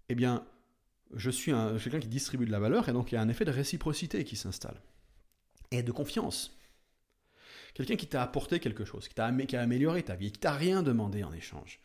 eh 0.09 0.15
bien, 0.15 0.45
je 1.15 1.29
suis 1.29 1.51
quelqu'un 1.51 1.99
qui 1.99 2.07
distribue 2.07 2.45
de 2.45 2.51
la 2.51 2.59
valeur 2.59 2.89
et 2.89 2.93
donc 2.93 3.11
il 3.11 3.15
y 3.15 3.17
a 3.17 3.21
un 3.21 3.29
effet 3.29 3.45
de 3.45 3.51
réciprocité 3.51 4.23
qui 4.23 4.35
s'installe. 4.35 4.81
Et 5.71 5.83
de 5.83 5.91
confiance. 5.91 6.57
Quelqu'un 7.73 7.95
qui 7.95 8.07
t'a 8.07 8.23
apporté 8.23 8.59
quelque 8.59 8.85
chose, 8.85 9.07
qui, 9.07 9.19
a, 9.21 9.31
qui 9.31 9.55
a 9.55 9.61
amélioré 9.61 10.03
ta 10.03 10.15
vie, 10.15 10.31
qui 10.31 10.39
t'a 10.39 10.53
rien 10.53 10.83
demandé 10.83 11.23
en 11.23 11.31
échange. 11.31 11.79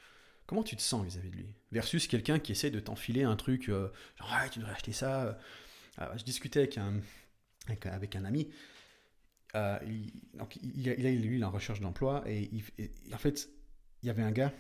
Comment 0.47 0.63
tu 0.63 0.77
te 0.77 0.83
sens 0.83 1.05
vis-à-vis 1.05 1.31
de 1.31 1.37
lui? 1.37 1.55
Versus 1.73 2.07
quelqu'un 2.07 2.39
qui 2.39 2.53
essaie 2.53 2.71
de 2.71 2.81
t'enfiler 2.81 3.23
un 3.23 3.37
truc, 3.37 3.69
euh, 3.69 3.89
genre 4.19 4.31
ah, 4.33 4.49
tu 4.49 4.59
devrais 4.59 4.75
acheter 4.75 4.93
ça. 4.93 5.39
Euh, 6.01 6.07
je 6.17 6.25
discutais 6.25 6.61
avec 6.61 6.79
un, 6.79 7.01
avec, 7.67 8.17
un 8.17 8.25
ami. 8.25 8.51
Euh, 9.55 9.79
il, 9.87 10.13
donc, 10.35 10.57
il, 10.57 10.87
il 10.87 11.45
recherche 11.45 11.81
d'emploi 11.81 12.25
et, 12.27 12.51
en 13.13 13.19
fait, 13.19 13.49
il 14.03 14.07
y 14.09 14.11
avait 14.11 14.23
un 14.23 14.33
gars 14.33 14.53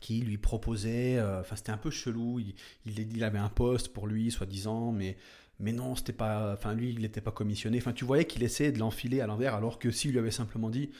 qui 0.00 0.20
lui 0.20 0.38
proposait, 0.38 1.20
enfin 1.40 1.56
c'était 1.56 1.72
un 1.72 1.78
peu 1.78 1.90
chelou, 1.90 2.40
il, 2.40 2.54
il, 2.86 3.24
avait 3.24 3.38
un 3.38 3.48
poste 3.48 3.88
pour 3.88 4.06
lui, 4.06 4.30
soi-disant, 4.30 4.92
mais, 4.92 5.16
mais 5.60 5.72
non, 5.72 5.94
c'était 5.94 6.12
pas, 6.12 6.52
enfin 6.52 6.74
lui, 6.74 6.90
il 6.90 7.00
n'était 7.00 7.20
pas 7.20 7.30
commissionné. 7.30 7.78
Enfin, 7.78 7.92
tu 7.92 8.04
voyais 8.04 8.26
qu'il 8.26 8.42
essayait 8.42 8.72
de 8.72 8.78
l'enfiler 8.78 9.20
à 9.20 9.26
l'envers, 9.26 9.54
alors 9.54 9.78
que 9.78 9.90
s'il 9.90 10.12
lui 10.12 10.18
avait 10.18 10.30
simplement 10.30 10.70
dit, 10.70 10.90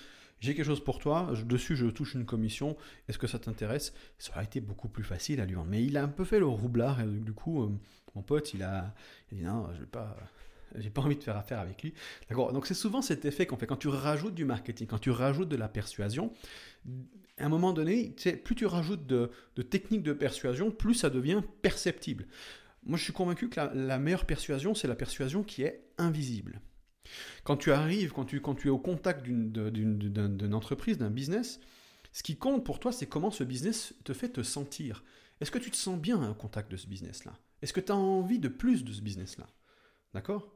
j'ai 0.40 0.54
quelque 0.54 0.66
chose 0.66 0.84
pour 0.84 0.98
toi, 0.98 1.32
dessus 1.44 1.76
je 1.76 1.86
touche 1.86 2.14
une 2.14 2.26
commission, 2.26 2.76
est-ce 3.08 3.18
que 3.18 3.26
ça 3.26 3.38
t'intéresse? 3.38 3.94
Ça 4.18 4.32
aurait 4.32 4.44
été 4.44 4.60
beaucoup 4.60 4.88
plus 4.88 5.04
facile 5.04 5.40
à 5.40 5.46
lui 5.46 5.54
vendre. 5.54 5.70
Mais 5.70 5.82
il 5.82 5.96
a 5.96 6.02
un 6.02 6.08
peu 6.08 6.24
fait 6.24 6.38
le 6.38 6.46
roublard, 6.46 7.00
et 7.00 7.06
du 7.06 7.32
coup, 7.32 7.62
euh, 7.62 7.70
mon 8.14 8.22
pote, 8.22 8.52
il 8.54 8.62
a, 8.62 8.94
dit 9.32 9.42
non, 9.42 9.68
je 9.74 9.80
vais 9.80 9.86
pas. 9.86 10.16
J'ai 10.78 10.90
pas 10.90 11.00
envie 11.00 11.16
de 11.16 11.22
faire 11.22 11.36
affaire 11.36 11.60
avec 11.60 11.82
lui. 11.82 11.94
D'accord 12.28 12.52
Donc 12.52 12.66
c'est 12.66 12.74
souvent 12.74 13.00
cet 13.00 13.24
effet 13.24 13.46
qu'on 13.46 13.56
fait 13.56 13.68
quand 13.68 13.76
tu 13.76 13.88
rajoutes 13.88 14.34
du 14.34 14.44
marketing, 14.44 14.86
quand 14.86 14.98
tu 14.98 15.10
rajoutes 15.10 15.48
de 15.48 15.56
la 15.56 15.68
persuasion. 15.68 16.32
À 17.38 17.46
un 17.46 17.48
moment 17.48 17.72
donné, 17.72 18.14
plus 18.44 18.54
tu 18.54 18.66
rajoutes 18.66 19.06
de, 19.06 19.30
techniques 19.62 20.02
de 20.02 20.12
persuasion, 20.12 20.70
plus 20.70 20.94
ça 20.94 21.10
devient 21.10 21.42
perceptible. 21.62 22.26
Moi, 22.84 22.96
je 22.96 23.04
suis 23.04 23.12
convaincu 23.12 23.48
que 23.48 23.60
la 23.60 23.98
meilleure 23.98 24.26
persuasion, 24.26 24.74
c'est 24.74 24.88
la 24.88 24.94
persuasion 24.94 25.42
qui 25.42 25.62
est 25.62 25.84
invisible. 25.98 26.60
Quand 27.44 27.56
tu 27.56 27.72
arrives, 27.72 28.12
quand 28.12 28.24
tu, 28.24 28.36
es 28.38 28.70
au 28.70 28.78
contact 28.78 29.22
d'une 29.22 30.54
entreprise, 30.54 30.98
d'un 30.98 31.10
business, 31.10 31.60
ce 32.12 32.22
qui 32.22 32.36
compte 32.36 32.64
pour 32.64 32.80
toi, 32.80 32.92
c'est 32.92 33.06
comment 33.06 33.30
ce 33.30 33.44
business 33.44 33.94
te 34.04 34.12
fait 34.12 34.30
te 34.30 34.42
sentir. 34.42 35.04
Est-ce 35.40 35.50
que 35.50 35.58
tu 35.58 35.70
te 35.70 35.76
sens 35.76 35.98
bien 35.98 36.30
au 36.30 36.34
contact 36.34 36.70
de 36.70 36.76
ce 36.76 36.86
business-là? 36.86 37.38
Est-ce 37.60 37.72
que 37.72 37.80
tu 37.80 37.92
as 37.92 37.96
envie 37.96 38.38
de 38.38 38.48
plus 38.48 38.84
de 38.84 38.92
ce 38.92 39.02
business-là? 39.02 39.46
D'accord? 40.14 40.54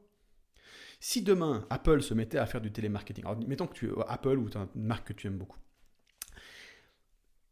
Si 0.99 1.21
demain, 1.21 1.65
Apple 1.69 2.01
se 2.01 2.13
mettait 2.13 2.37
à 2.37 2.45
faire 2.45 2.61
du 2.61 2.71
télémarketing, 2.71 3.25
alors 3.25 3.39
mettons 3.47 3.67
que 3.67 3.73
tu 3.73 3.89
Apple 4.07 4.37
ou 4.37 4.49
tu 4.49 4.57
as 4.57 4.67
une 4.75 4.83
marque 4.83 5.09
que 5.09 5.13
tu 5.13 5.27
aimes 5.27 5.37
beaucoup, 5.37 5.57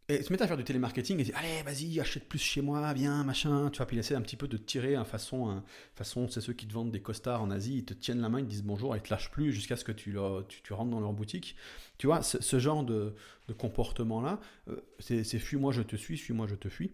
et 0.10 0.24
se 0.24 0.34
mettre 0.34 0.44
à 0.44 0.48
faire 0.48 0.58
du 0.58 0.64
télémarketing 0.64 1.20
et 1.20 1.24
dire 1.24 1.38
allez 1.38 1.62
vas-y 1.64 2.00
achète 2.00 2.28
plus 2.28 2.40
chez 2.40 2.62
moi 2.62 2.92
viens 2.94 3.24
machin. 3.24 3.70
Tu 3.70 3.78
vois 3.78 3.86
puis 3.86 3.96
il 3.96 4.00
essaie 4.00 4.16
un 4.16 4.22
petit 4.22 4.36
peu 4.36 4.48
de 4.48 4.58
tirer 4.58 4.98
en 4.98 5.06
façon 5.06 5.50
hein, 5.50 5.64
façon 5.94 6.28
c'est 6.28 6.42
ceux 6.42 6.54
qui 6.54 6.68
te 6.68 6.74
vendent 6.74 6.92
des 6.92 7.02
costards 7.02 7.44
en 7.44 7.52
Asie 7.52 7.78
ils 7.78 7.86
te 7.86 7.94
tiennent 7.94 8.22
la 8.22 8.30
main 8.30 8.40
ils 8.40 8.46
te 8.46 8.50
disent 8.50 8.64
bonjour 8.64 8.96
ils 8.96 9.02
te 9.02 9.12
lâchent 9.12 9.30
plus 9.30 9.54
jusqu'à 9.54 9.76
ce 9.76 9.84
que 9.84 9.92
tu, 9.92 10.18
tu, 10.64 10.74
rentres 10.74 10.92
dans 10.92 11.00
leur 11.00 11.14
boutique. 11.14 11.56
Tu 12.00 12.08
vois 12.08 12.24
ce, 12.24 12.60
genre 12.60 12.84
de, 12.84 13.16
comportement 13.58 14.22
là 14.22 14.40
euh, 14.68 14.82
c'est 15.00 15.24
fuis-moi 15.24 15.72
je 15.72 15.84
te 15.84 15.96
suis 15.96 16.18
suis-moi 16.18 16.48
je 16.48 16.56
te 16.56 16.70
fuis. 16.70 16.92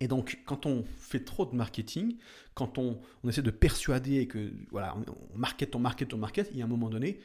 Et 0.00 0.08
donc, 0.08 0.40
quand 0.46 0.64
on 0.64 0.84
fait 0.98 1.22
trop 1.22 1.44
de 1.44 1.54
marketing, 1.54 2.16
quand 2.54 2.78
on, 2.78 3.00
essaie 3.28 3.42
de 3.42 3.50
persuader 3.50 4.26
que 4.26 4.50
voilà, 4.70 4.96
on, 4.96 5.38
market, 5.38 5.76
on 5.76 5.78
market, 5.78 6.14
on 6.14 6.16
market, 6.16 6.48
il 6.50 6.58
y 6.58 6.62
a 6.62 6.64
un 6.64 6.68
moment 6.68 6.88
donné, 6.88 7.20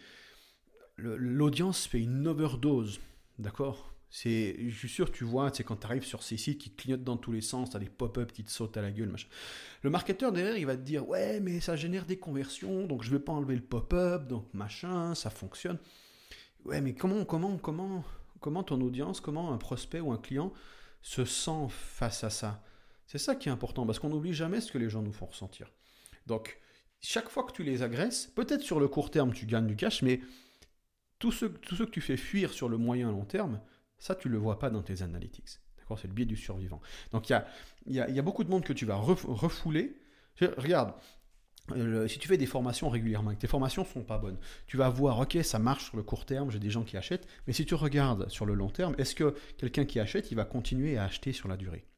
l'audience 0.98 1.88
fait 1.88 2.00
une 2.00 2.28
overdose, 2.28 3.00
d'accord? 3.40 3.97
Je 4.10 4.70
suis 4.70 4.90
sûr, 4.90 5.12
tu 5.12 5.24
vois, 5.24 5.52
c'est 5.54 5.64
quand 5.64 5.78
tu 5.78 5.86
arrives 5.86 6.06
sur 6.06 6.24
ces 6.24 6.38
sites 6.38 6.60
qui 6.60 6.72
clignotent 6.72 7.04
dans 7.04 7.18
tous 7.18 7.32
les 7.32 7.42
sens, 7.42 7.72
tu 7.72 7.78
as 7.78 7.80
des 7.80 7.90
pop-up 7.90 8.32
qui 8.32 8.44
te 8.44 8.52
sautent 8.52 8.78
à 8.78 8.82
la 8.82 8.92
gueule, 8.92 9.10
machin. 9.10 9.28
Le 9.84 9.90
marketeur 9.90 10.32
derrière, 10.32 10.58
il 10.58 10.66
va 10.66 10.78
te 10.78 10.82
dire, 10.82 11.08
ouais, 11.08 11.40
mais 11.40 11.60
ça 11.60 11.76
génère 11.76 12.06
des 12.06 12.18
conversions, 12.18 12.88
donc 12.88 13.04
je 13.04 13.12
vais 13.12 13.20
pas 13.20 13.34
enlever 13.34 13.56
le 13.56 13.62
pop-up, 13.62 14.28
donc 14.28 14.54
machin, 14.54 15.14
ça 15.14 15.30
fonctionne. 15.30 15.78
Ouais, 16.66 16.82
mais 16.82 16.94
comment, 16.94 17.26
comment, 17.26 17.58
comment, 17.58 18.04
comment 18.40 18.64
ton 18.64 18.80
audience, 18.82 19.20
comment 19.20 19.54
un 19.54 19.58
prospect 19.58 20.00
ou 20.00 20.12
un 20.12 20.18
client 20.18 20.54
se 21.02 21.26
sent 21.26 21.68
face 21.70 22.24
à 22.24 22.30
ça? 22.30 22.64
C'est 23.06 23.20
ça 23.20 23.36
qui 23.36 23.50
est 23.50 23.52
important, 23.52 23.86
parce 23.86 24.00
qu'on 24.00 24.10
n'oublie 24.10 24.34
jamais 24.34 24.62
ce 24.62 24.72
que 24.72 24.78
les 24.78 24.90
gens 24.90 25.02
nous 25.02 25.14
font 25.14 25.28
ressentir. 25.28 25.72
Donc, 26.26 26.60
chaque 27.00 27.30
fois 27.30 27.44
que 27.44 27.52
tu 27.52 27.64
les 27.64 27.84
agresses, 27.84 28.28
peut-être 28.28 28.62
sur 28.62 28.80
le 28.80 28.88
court 28.88 29.12
terme, 29.12 29.34
tu 29.34 29.46
gagnes 29.46 29.68
du 29.68 29.76
cash, 29.76 30.02
mais 30.02 30.22
tous 31.20 31.32
ceux 31.32 31.50
que 31.50 31.92
tu 31.92 32.02
fais 32.02 32.18
fuir 32.18 32.54
sur 32.54 32.70
le 32.70 32.78
moyen 32.78 33.12
long 33.12 33.26
terme, 33.26 33.62
ça, 34.00 34.16
tu 34.16 34.28
ne 34.28 34.34
le 34.34 34.40
vois 34.40 34.60
pas 34.60 34.70
dans 34.70 34.82
tes 34.82 35.02
analytics. 35.02 35.60
D'accord? 35.78 36.00
C'est 36.00 36.08
le 36.08 36.14
biais 36.14 36.26
du 36.26 36.38
survivant. 36.38 36.82
Donc, 37.12 37.30
il 37.30 37.42
y 37.88 38.00
a, 38.00 38.22
beaucoup 38.22 38.44
de 38.44 38.50
monde 38.50 38.64
que 38.64 38.74
tu 38.74 38.86
vas 38.86 38.96
refouler. 38.96 39.98
Regarde, 40.58 40.94
si 42.08 42.20
tu 42.20 42.28
fais 42.28 42.38
des 42.38 42.46
formations 42.46 42.90
régulièrement 42.90 43.32
et 43.32 43.36
que 43.36 43.42
tes 43.42 43.48
formations 43.48 43.86
sont 43.86 44.04
pas 44.04 44.18
bonnes, 44.18 44.38
tu 44.68 44.78
vas 44.78 44.90
voir, 44.90 45.20
ok, 45.20 45.40
ça 45.44 45.60
marche 45.60 45.86
sur 45.86 45.98
le 45.98 46.04
court 46.04 46.26
terme, 46.26 46.52
j'ai 46.52 46.60
des 46.60 46.70
gens 46.70 46.84
qui 46.84 46.98
achètent, 46.98 47.28
mais 47.48 47.54
si 47.54 47.66
tu 47.66 47.76
regardes 47.76 48.30
sur 48.30 48.46
le 48.46 48.54
long 48.54 48.70
terme, 48.70 48.96
est-ce 48.98 49.16
que 49.16 49.36
quelqu'un 49.58 49.86
qui 49.86 50.00
achète, 50.00 50.32
il 50.32 50.36
va 50.36 50.46
continuer 50.46 50.98
à 50.98 51.04
acheter 51.04 51.34
sur 51.34 51.48
la 51.48 51.58
durée? 51.58 51.86
euh, 51.86 51.97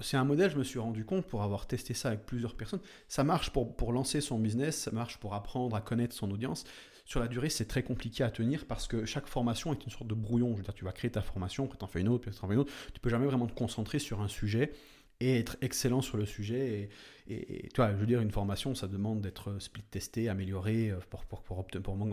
c'est 0.00 0.16
un 0.16 0.24
modèle, 0.24 0.50
je 0.50 0.58
me 0.58 0.64
suis 0.64 0.78
rendu 0.78 1.04
compte 1.04 1.26
pour 1.26 1.42
avoir 1.42 1.66
testé 1.66 1.94
ça 1.94 2.08
avec 2.08 2.24
plusieurs 2.24 2.54
personnes. 2.54 2.80
Ça 3.08 3.24
marche 3.24 3.50
pour, 3.50 3.92
lancer 3.92 4.20
son 4.20 4.38
business, 4.38 4.78
ça 4.78 4.90
marche 4.92 5.18
pour 5.18 5.34
apprendre 5.34 5.74
à 5.74 5.80
connaître 5.80 6.14
son 6.14 6.30
audience, 6.30 6.64
sur 7.06 7.20
la 7.20 7.28
durée, 7.28 7.48
c'est 7.50 7.66
très 7.66 7.84
compliqué 7.84 8.24
à 8.24 8.30
tenir 8.30 8.66
parce 8.66 8.88
que 8.88 9.04
chaque 9.04 9.28
formation 9.28 9.72
est 9.72 9.84
une 9.84 9.90
sorte 9.90 10.08
de 10.08 10.14
brouillon. 10.14 10.50
Je 10.52 10.56
veux 10.56 10.62
dire, 10.64 10.74
tu 10.74 10.84
vas 10.84 10.90
créer 10.92 11.10
ta 11.10 11.22
formation, 11.22 11.68
puis 11.68 11.78
tu 11.78 11.84
en 11.84 11.86
fais 11.86 12.00
une 12.00 12.08
autre, 12.08 12.22
puis 12.22 12.36
tu 12.36 12.44
en 12.44 12.48
fais 12.48 12.54
une 12.54 12.60
autre. 12.60 12.72
Tu 12.92 13.00
peux 13.00 13.10
jamais 13.10 13.26
vraiment 13.26 13.46
te 13.46 13.54
concentrer 13.54 14.00
sur 14.00 14.20
un 14.20 14.28
sujet 14.28 14.72
et 15.20 15.38
être 15.38 15.56
excellent 15.60 16.02
sur 16.02 16.16
le 16.16 16.26
sujet. 16.26 16.90
Et, 17.28 17.68
tu 17.68 17.76
vois, 17.76 17.92
je 17.92 17.96
veux 17.96 18.06
dire, 18.06 18.20
une 18.20 18.32
formation, 18.32 18.74
ça 18.74 18.88
demande 18.88 19.20
d'être 19.20 19.56
split 19.60 19.84
testé, 19.84 20.28
amélioré 20.28 20.90
euh, 20.90 20.98
pour, 21.08 21.24
pour, 21.24 21.66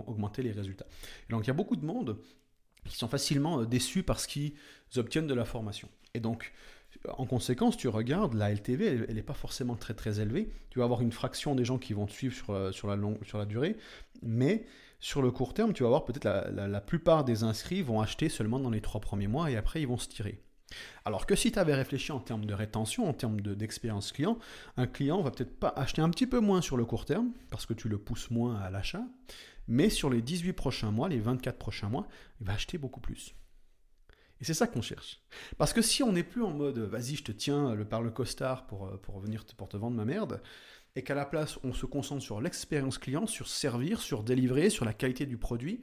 augmenter 0.07 0.43
les 0.43 0.51
résultats. 0.51 0.85
donc, 1.29 1.45
il 1.45 1.47
y 1.47 1.51
a 1.51 1.55
beaucoup 1.55 1.75
de 1.75 1.85
monde 1.85 2.19
qui 2.85 2.97
sont 2.97 3.07
facilement 3.07 3.61
euh, 3.61 3.65
déçus 3.65 4.03
parce 4.03 4.27
qu'ils 4.27 4.53
obtiennent 4.95 5.27
de 5.27 5.33
la 5.33 5.45
formation. 5.45 5.89
Et 6.13 6.19
donc, 6.19 6.53
en 7.09 7.25
conséquence, 7.25 7.77
tu 7.77 7.87
regardes, 7.87 8.33
la 8.33 8.51
LTV, 8.51 9.05
elle 9.07 9.15
n'est 9.15 9.23
pas 9.23 9.33
forcément 9.33 9.75
très 9.75 9.93
très 9.93 10.19
élevée. 10.19 10.49
Tu 10.69 10.79
vas 10.79 10.85
avoir 10.85 11.01
une 11.01 11.11
fraction 11.11 11.55
des 11.55 11.65
gens 11.65 11.77
qui 11.77 11.93
vont 11.93 12.05
te 12.05 12.11
suivre 12.11 12.35
sur, 12.71 12.89
euh, 12.89 13.15
la, 13.33 13.45
durée, 13.45 13.75
mais 14.21 14.65
sur 14.99 15.21
le 15.21 15.31
court 15.31 15.53
terme, 15.53 15.73
tu 15.73 15.83
vas 15.83 15.89
voir 15.89 16.05
peut-être 16.05 16.23
la, 16.23 16.67
la, 16.67 16.81
plupart 16.81 17.25
des 17.25 17.43
inscrits 17.43 17.81
vont 17.81 17.99
acheter 17.99 18.29
seulement 18.29 18.59
dans 18.59 18.69
les 18.69 18.81
trois 18.81 19.01
premiers 19.01 19.27
mois 19.27 19.51
et 19.51 19.57
après 19.57 19.81
ils 19.81 19.87
vont 19.87 19.97
se 19.97 20.07
tirer. 20.07 20.39
Alors 21.05 21.25
que 21.25 21.35
si 21.35 21.51
tu 21.51 21.59
avais 21.59 21.75
réfléchi 21.75 22.11
en 22.11 22.19
termes 22.19 22.45
de 22.45 22.53
rétention, 22.53 23.07
en 23.07 23.13
termes 23.13 23.41
d'expérience 23.41 24.11
client, 24.11 24.39
un 24.77 24.87
client 24.87 25.21
va 25.21 25.31
peut-être 25.31 25.59
pas 25.59 25.73
acheter 25.75 26.01
un 26.01 26.09
petit 26.09 26.25
peu 26.27 26.39
moins 26.39 26.61
sur 26.61 26.77
le 26.77 26.85
court 26.85 27.05
terme, 27.05 27.31
parce 27.51 27.65
que 27.65 27.73
tu 27.73 27.89
le 27.89 27.97
pousses 27.97 28.31
moins 28.31 28.55
à 28.55 28.69
l'achat, 28.69 29.03
mais 29.67 29.89
sur 29.89 30.09
les 30.09 30.21
18 30.21 30.53
prochains 30.53 30.91
mois, 30.91 31.09
les 31.09 31.19
24 31.19 31.57
prochains 31.57 31.89
mois, 31.89 32.07
il 32.39 32.47
va 32.47 32.53
acheter 32.53 32.77
beaucoup 32.77 33.01
plus. 33.01 33.35
Et 34.43 34.45
c'est 34.45 34.53
ça 34.53 34.67
qu'on 34.67 34.81
cherche. 34.81 35.21
Parce 35.57 35.71
que 35.71 35.81
si 35.81 36.03
on 36.03 36.11
n'est 36.11 36.21
plus 36.21 36.43
en 36.43 36.51
mode 36.51 36.77
vas-y, 36.77 37.15
je 37.15 37.23
te 37.23 37.31
tiens 37.31 37.75
le 37.75 37.85
par 37.85 38.01
le 38.01 38.11
costard 38.11 38.67
pour, 38.67 38.87
euh, 38.87 38.97
pour 38.97 39.21
venir 39.21 39.45
te, 39.45 39.55
pour 39.55 39.69
te 39.69 39.77
vendre 39.77 39.95
ma 39.95 40.03
merde, 40.03 40.41
et 40.97 41.01
qu'à 41.01 41.15
la 41.15 41.25
place 41.25 41.59
on 41.63 41.71
se 41.71 41.85
concentre 41.85 42.21
sur 42.21 42.41
l'expérience 42.41 42.97
client, 42.97 43.25
sur 43.25 43.47
servir, 43.47 44.01
sur 44.01 44.21
délivrer, 44.21 44.69
sur 44.69 44.83
la 44.83 44.91
qualité 44.91 45.25
du 45.25 45.37
produit, 45.37 45.81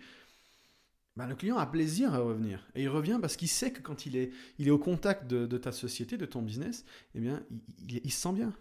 ben 1.16 1.26
le 1.26 1.36
client 1.36 1.56
a 1.56 1.64
plaisir 1.64 2.12
à 2.12 2.18
revenir. 2.18 2.68
Et 2.74 2.82
il 2.82 2.90
revient 2.90 3.18
parce 3.18 3.38
qu'il 3.38 3.48
sait 3.48 3.72
que 3.72 3.80
quand 3.80 4.04
il 4.04 4.14
est, 4.14 4.30
il 4.58 4.68
est 4.68 4.70
au 4.70 4.78
contact 4.78 5.26
de, 5.26 5.56
ta 5.56 5.72
société, 5.72 6.18
de 6.18 6.26
ton 6.26 6.42
business, 6.42 6.84
eh 7.14 7.20
bien, 7.20 7.42
il, 7.88 8.02
il, 8.04 8.12
se 8.12 8.20
sent 8.20 8.34
bien. 8.34 8.52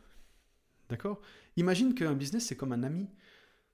D'accord? 0.87 1.19
Imagine 1.57 1.93
qu'un 1.93 2.13
business, 2.13 2.45
c'est 2.45 2.55
comme 2.55 2.71
un 2.71 2.83
ami. 2.83 3.09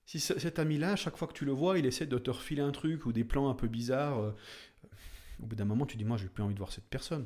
Si 0.08 0.20
cet 0.20 0.60
ami-là, 0.60 0.96
chaque 0.96 1.18
fois 1.18 1.28
que 1.28 1.34
tu 1.34 1.46
le 1.46 1.52
vois, 1.52 1.80
il 1.80 1.86
essaie 1.88 2.06
de 2.06 2.18
te 2.20 2.30
refiler 2.30 2.62
un 2.62 2.72
truc 2.72 3.08
ou 3.08 3.12
des 3.12 3.24
plans 3.24 3.50
un 3.50 3.56
peu 3.56 3.68
bizarres, 3.68 4.20
euh, 4.20 4.32
au 5.42 5.46
bout 5.46 5.56
d'un 5.56 5.66
moment, 5.66 5.86
tu 5.86 5.98
dis, 5.98 6.06
moi, 6.06 6.18
j'ai 6.18 6.28
plus 6.28 6.44
envie 6.44 6.54
de 6.54 6.60
voir 6.60 6.72
cette 6.72 6.86
personne. 6.86 7.26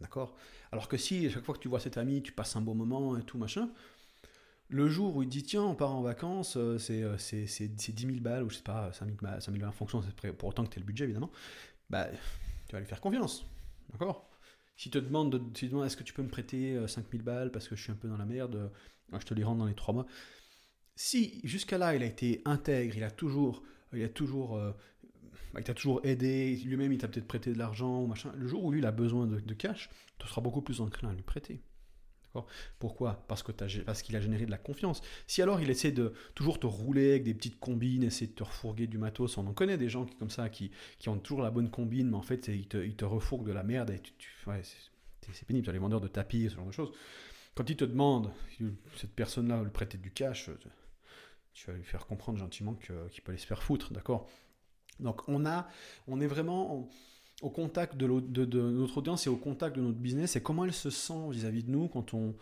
D'accord? 0.00 0.36
Alors 0.72 0.88
que 0.88 0.96
si, 0.96 1.26
à 1.26 1.30
chaque 1.30 1.44
fois 1.44 1.54
que 1.54 1.60
tu 1.60 1.68
vois 1.68 1.80
cet 1.80 1.96
ami, 1.96 2.22
tu 2.22 2.32
passes 2.32 2.56
un 2.56 2.60
bon 2.60 2.74
moment 2.74 3.16
et 3.16 3.22
tout, 3.22 3.38
machin, 3.38 3.70
le 4.68 4.88
jour 4.88 5.16
où 5.16 5.22
il 5.22 5.28
dit, 5.28 5.42
tiens, 5.42 5.62
on 5.62 5.74
part 5.74 5.94
en 5.94 6.02
vacances, 6.02 6.56
euh, 6.56 6.78
euh, 6.90 7.18
c'est, 7.18 7.46
c'est, 7.46 7.68
10 7.68 8.06
000 8.06 8.20
balles, 8.20 8.42
ou 8.42 8.50
je 8.50 8.56
sais 8.56 8.62
pas, 8.62 8.92
5 8.92 9.06
000 9.06 9.18
balles, 9.22 9.40
5 9.40 9.52
000 9.52 9.60
balles 9.60 9.68
en 9.70 9.72
fonction, 9.72 10.02
pour 10.38 10.48
autant 10.48 10.64
que 10.64 10.70
tu 10.70 10.78
aies 10.78 10.80
le 10.80 10.86
budget, 10.86 11.04
évidemment, 11.04 11.30
bah, 11.88 12.08
tu 12.68 12.72
vas 12.72 12.80
lui 12.80 12.86
faire 12.86 13.00
confiance. 13.00 13.46
D'accord? 13.92 14.28
Si 14.76 14.90
te 14.90 14.98
demande, 14.98 15.32
de, 15.32 15.58
si 15.58 15.68
demande 15.68 15.86
est-ce 15.86 15.96
que 15.96 16.02
tu 16.02 16.12
peux 16.12 16.22
me 16.22 16.28
prêter 16.28 16.78
5 16.86 17.06
000 17.10 17.22
balles 17.22 17.50
parce 17.50 17.66
que 17.68 17.76
je 17.76 17.82
suis 17.82 17.92
un 17.92 17.96
peu 17.96 18.08
dans 18.08 18.18
la 18.18 18.26
merde, 18.26 18.70
je 19.12 19.24
te 19.24 19.32
les 19.32 19.42
rends 19.42 19.54
dans 19.54 19.64
les 19.64 19.74
3 19.74 19.94
mois 19.94 20.06
si 20.96 21.40
jusqu'à 21.44 21.78
là 21.78 21.94
il 21.94 22.02
a 22.02 22.06
été 22.06 22.42
intègre, 22.44 22.96
il 22.96 23.04
a 23.04 23.10
toujours, 23.10 23.62
il 23.92 24.02
a 24.02 24.08
toujours, 24.08 24.60
euh, 25.54 25.60
il 25.60 25.64
t'a 25.64 25.74
toujours 25.74 26.00
aidé, 26.04 26.56
lui-même 26.64 26.92
il 26.92 26.98
t'a 26.98 27.08
peut-être 27.08 27.28
prêté 27.28 27.52
de 27.52 27.58
l'argent 27.58 28.02
ou 28.02 28.06
machin, 28.06 28.32
le 28.36 28.46
jour 28.46 28.64
où 28.64 28.72
lui 28.72 28.80
il 28.80 28.86
a 28.86 28.92
besoin 28.92 29.26
de, 29.26 29.54
cash, 29.54 29.90
tu 30.18 30.26
seras 30.26 30.40
beaucoup 30.40 30.62
plus 30.62 30.80
enclin 30.80 31.10
à 31.10 31.14
lui 31.14 31.22
prêter. 31.22 31.60
Pourquoi? 32.78 33.24
Parce 33.28 33.42
que 33.42 33.50
parce 33.50 34.02
qu'il 34.02 34.14
a 34.14 34.20
généré 34.20 34.44
de 34.44 34.50
la 34.50 34.58
confiance. 34.58 35.00
Si 35.26 35.40
alors 35.40 35.62
il 35.62 35.70
essaie 35.70 35.90
de 35.90 36.12
toujours 36.34 36.60
te 36.60 36.66
rouler 36.66 37.12
avec 37.12 37.24
des 37.24 37.32
petites 37.32 37.58
combines, 37.58 38.02
essayer 38.02 38.26
de 38.26 38.34
te 38.34 38.42
refourguer 38.42 38.86
du 38.86 38.98
matos, 38.98 39.38
on 39.38 39.46
en 39.46 39.54
connaît 39.54 39.78
des 39.78 39.88
gens 39.88 40.04
qui 40.04 40.16
comme 40.16 40.28
ça 40.28 40.50
qui, 40.50 40.70
qui 40.98 41.08
ont 41.08 41.18
toujours 41.18 41.40
la 41.40 41.50
bonne 41.50 41.70
combine, 41.70 42.10
mais 42.10 42.16
en 42.16 42.22
fait 42.22 42.48
il 42.48 42.68
te, 42.68 42.76
il 42.76 42.94
te 42.94 43.06
refourgue 43.06 43.46
de 43.46 43.52
la 43.52 43.62
merde 43.62 43.88
et 43.88 44.00
tu, 44.00 44.30
c'est 45.32 45.46
pénible. 45.46 45.70
les 45.72 45.78
vendeurs 45.78 46.00
de 46.00 46.08
tapis, 46.08 46.48
ce 46.50 46.56
genre 46.56 46.66
de 46.66 46.72
choses. 46.72 46.92
Quand 47.54 47.68
il 47.70 47.76
te 47.76 47.84
demande, 47.84 48.30
cette 48.96 49.14
personne-là, 49.14 49.62
lui 49.62 49.70
prêter 49.70 49.96
du 49.96 50.10
cash, 50.10 50.50
tu 51.54 51.70
vas 51.70 51.76
lui 51.76 51.84
faire 51.84 52.06
comprendre 52.06 52.38
gentiment 52.38 52.74
qu'il 52.74 53.22
peut 53.22 53.32
aller 53.32 53.38
se 53.38 53.46
faire 53.46 53.62
foutre, 53.62 53.92
d'accord? 53.92 54.28
Donc 55.00 55.28
on, 55.28 55.46
a, 55.46 55.68
on 56.08 56.20
est 56.20 56.26
vraiment 56.26 56.88
au 57.42 57.50
contact 57.50 57.96
de, 57.96 58.06
de, 58.20 58.60
notre 58.60 58.98
audience 58.98 59.26
et 59.26 59.30
au 59.30 59.36
contact 59.36 59.76
de 59.76 59.82
notre 59.82 59.98
business 59.98 60.36
et 60.36 60.42
comment 60.42 60.64
elle 60.64 60.72
se 60.72 60.90
sent 60.90 61.30
vis-à-vis 61.30 61.64
de 61.64 61.70
nous 61.70 61.88
quand 61.88 62.14
on 62.14 62.34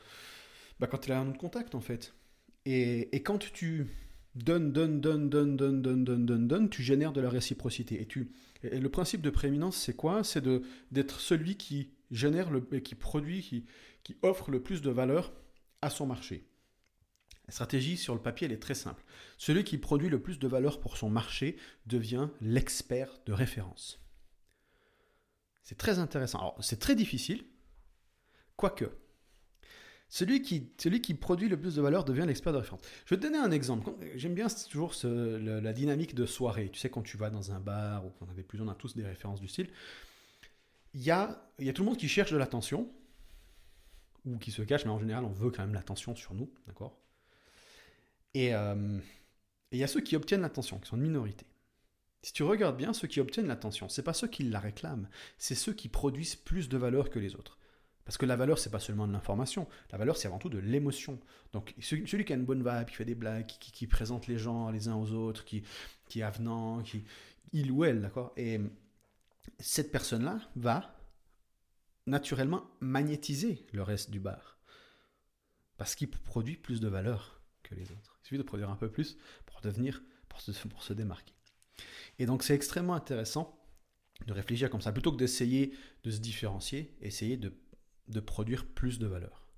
bah, 0.80 0.86
quand 0.86 1.06
elle 1.06 1.12
a 1.12 1.20
un 1.20 1.28
autre 1.28 1.38
contact 1.38 1.74
en 1.74 1.80
fait. 1.80 2.14
Et, 2.64 3.14
et 3.14 3.22
quand 3.22 3.38
tu 3.38 3.86
donnes, 4.34 4.72
donnes, 4.72 5.00
donnes, 5.00 5.28
donnes, 5.28 5.56
donnes, 5.56 5.82
donnes, 5.82 6.04
donnes, 6.04 6.26
donnes, 6.26 6.48
donnes, 6.48 6.68
tu 6.68 6.82
génères 6.82 7.12
de 7.12 7.20
la 7.20 7.30
réciprocité. 7.30 8.00
Et, 8.00 8.06
tu, 8.06 8.30
et 8.62 8.80
le 8.80 8.88
principe 8.88 9.20
de 9.22 9.30
prééminence, 9.30 9.76
c'est 9.76 9.94
quoi? 9.94 10.24
C'est 10.24 10.44
d'être 10.90 11.20
celui 11.20 11.56
qui 11.56 11.90
génère, 12.10 12.50
le, 12.50 12.60
qui 12.60 12.94
produit, 12.94 13.42
qui, 13.42 13.64
qui 14.02 14.16
offre 14.22 14.50
le 14.50 14.62
plus 14.62 14.82
de 14.82 14.90
valeur 14.90 15.32
à 15.82 15.90
son 15.90 16.06
marché. 16.06 16.44
La 17.46 17.52
stratégie 17.52 17.96
sur 17.96 18.14
le 18.14 18.20
papier, 18.20 18.46
elle 18.46 18.52
est 18.52 18.62
très 18.62 18.74
simple. 18.74 19.04
Celui 19.36 19.64
qui 19.64 19.76
produit 19.78 20.08
le 20.08 20.20
plus 20.20 20.38
de 20.38 20.48
valeur 20.48 20.80
pour 20.80 20.96
son 20.96 21.10
marché 21.10 21.56
devient 21.86 22.28
l'expert 22.40 23.10
de 23.26 23.32
référence. 23.32 24.00
C'est 25.62 25.78
très 25.78 25.98
intéressant. 25.98 26.38
Alors, 26.38 26.56
c'est 26.60 26.78
très 26.78 26.94
difficile, 26.94 27.44
quoique. 28.56 28.86
Celui 30.08 30.42
qui, 30.42 31.14
produit 31.14 31.48
le 31.48 31.58
plus 31.58 31.74
de 31.74 31.82
valeur 31.82 32.04
devient 32.04 32.24
l'expert 32.26 32.52
de 32.52 32.58
référence. 32.58 32.82
Je 33.04 33.14
vais 33.14 33.20
te 33.20 33.26
donner 33.26 33.38
un 33.38 33.50
exemple. 33.50 33.90
J'aime 34.14 34.34
bien 34.34 34.46
toujours 34.70 34.94
la 35.02 35.72
dynamique 35.72 36.14
de 36.14 36.24
soirée. 36.24 36.70
Tu 36.70 36.78
sais, 36.78 36.88
quand 36.88 37.02
tu 37.02 37.16
vas 37.16 37.30
dans 37.30 37.50
un 37.50 37.58
bar 37.58 38.06
ou 38.06 38.12
on 38.20 38.28
avait 38.30 38.42
plus, 38.42 38.60
on 38.60 38.68
a 38.68 38.74
tous 38.74 38.94
des 38.94 39.04
références 39.04 39.40
du 39.40 39.48
style. 39.48 39.68
Il 40.92 41.02
y 41.02 41.10
a, 41.10 41.50
il 41.58 41.66
y 41.66 41.68
a 41.68 41.72
tout 41.72 41.82
le 41.82 41.86
monde 41.88 41.98
qui 41.98 42.08
cherche 42.08 42.30
de 42.30 42.36
l'attention 42.36 42.88
ou 44.24 44.38
qui 44.38 44.52
se 44.52 44.62
cache, 44.62 44.84
mais 44.84 44.92
en 44.92 45.00
général, 45.00 45.24
on 45.24 45.32
veut 45.32 45.50
quand 45.50 45.62
même 45.62 45.74
l'attention 45.74 46.14
sur 46.14 46.34
nous, 46.34 46.48
d'accord? 46.66 47.03
Et 48.34 48.52
il 49.72 49.78
y 49.78 49.84
a 49.84 49.88
ceux 49.88 50.00
qui 50.00 50.16
obtiennent 50.16 50.42
l'attention, 50.42 50.78
qui 50.78 50.88
sont 50.88 50.96
une 50.96 51.02
minorité. 51.02 51.46
Si 52.22 52.32
tu 52.32 52.42
regardes 52.42 52.76
bien, 52.76 52.94
ceux 52.94 53.06
qui 53.06 53.20
obtiennent 53.20 53.48
l'attention, 53.48 53.88
c'est 53.88 54.02
pas 54.02 54.14
ceux 54.14 54.28
qui 54.28 54.44
la 54.44 54.58
réclament, 54.58 55.08
c'est 55.36 55.54
ceux 55.54 55.74
qui 55.74 55.88
produisent 55.88 56.36
plus 56.36 56.68
de 56.68 56.78
valeur 56.78 57.10
que 57.10 57.18
les 57.18 57.34
autres. 57.34 57.58
Parce 58.04 58.18
que 58.18 58.26
la 58.26 58.36
valeur, 58.36 58.58
c'est 58.58 58.70
pas 58.70 58.80
seulement 58.80 59.06
de 59.06 59.12
l'information, 59.12 59.66
la 59.90 59.98
valeur, 59.98 60.16
c'est 60.16 60.28
avant 60.28 60.38
tout 60.38 60.48
de 60.48 60.58
l'émotion. 60.58 61.18
Donc, 61.52 61.74
celui, 61.80 62.24
qui 62.24 62.32
a 62.32 62.36
une 62.36 62.44
bonne 62.44 62.62
vibe, 62.62 62.88
qui 62.88 62.94
fait 62.94 63.04
des 63.04 63.14
blagues, 63.14 63.46
qui, 63.46 63.86
présente 63.86 64.26
les 64.26 64.38
gens 64.38 64.70
les 64.70 64.88
uns 64.88 64.94
aux 64.94 65.12
autres, 65.12 65.44
qui, 65.44 65.64
qui 66.08 66.20
est 66.20 66.22
avenant, 66.22 66.82
qui, 66.82 67.04
il 67.52 67.70
ou 67.70 67.84
elle, 67.84 68.02
d'accord? 68.02 68.32
Et 68.36 68.60
cette 69.58 69.90
personne-là 69.90 70.40
va 70.56 70.96
naturellement 72.06 72.64
magnétiser 72.80 73.66
le 73.72 73.82
reste 73.82 74.10
du 74.10 74.20
bar. 74.20 74.58
Parce 75.76 75.94
qu'il 75.94 76.10
produit 76.10 76.56
plus 76.56 76.80
de 76.80 76.88
valeur 76.88 77.42
que 77.62 77.74
les 77.74 77.90
autres. 77.90 78.13
Il 78.24 78.28
suffit 78.28 78.38
de 78.38 78.42
produire 78.42 78.70
un 78.70 78.76
peu 78.76 78.90
plus 78.90 79.16
pour 79.44 79.60
devenir, 79.60 80.02
pour 80.28 80.40
se, 80.40 80.50
pour 80.68 80.82
se 80.82 80.94
démarquer. 80.94 81.34
Et 82.18 82.26
donc 82.26 82.42
c'est 82.42 82.54
extrêmement 82.54 82.94
intéressant 82.94 83.60
de 84.26 84.32
réfléchir 84.32 84.70
comme 84.70 84.80
ça, 84.80 84.92
plutôt 84.92 85.12
que 85.12 85.16
d'essayer 85.16 85.74
de 86.04 86.10
se 86.10 86.20
différencier, 86.20 86.96
essayer 87.02 87.36
de, 87.36 87.52
de 88.08 88.20
produire 88.20 88.64
plus 88.66 88.98
de 88.98 89.06
valeur. 89.06 89.48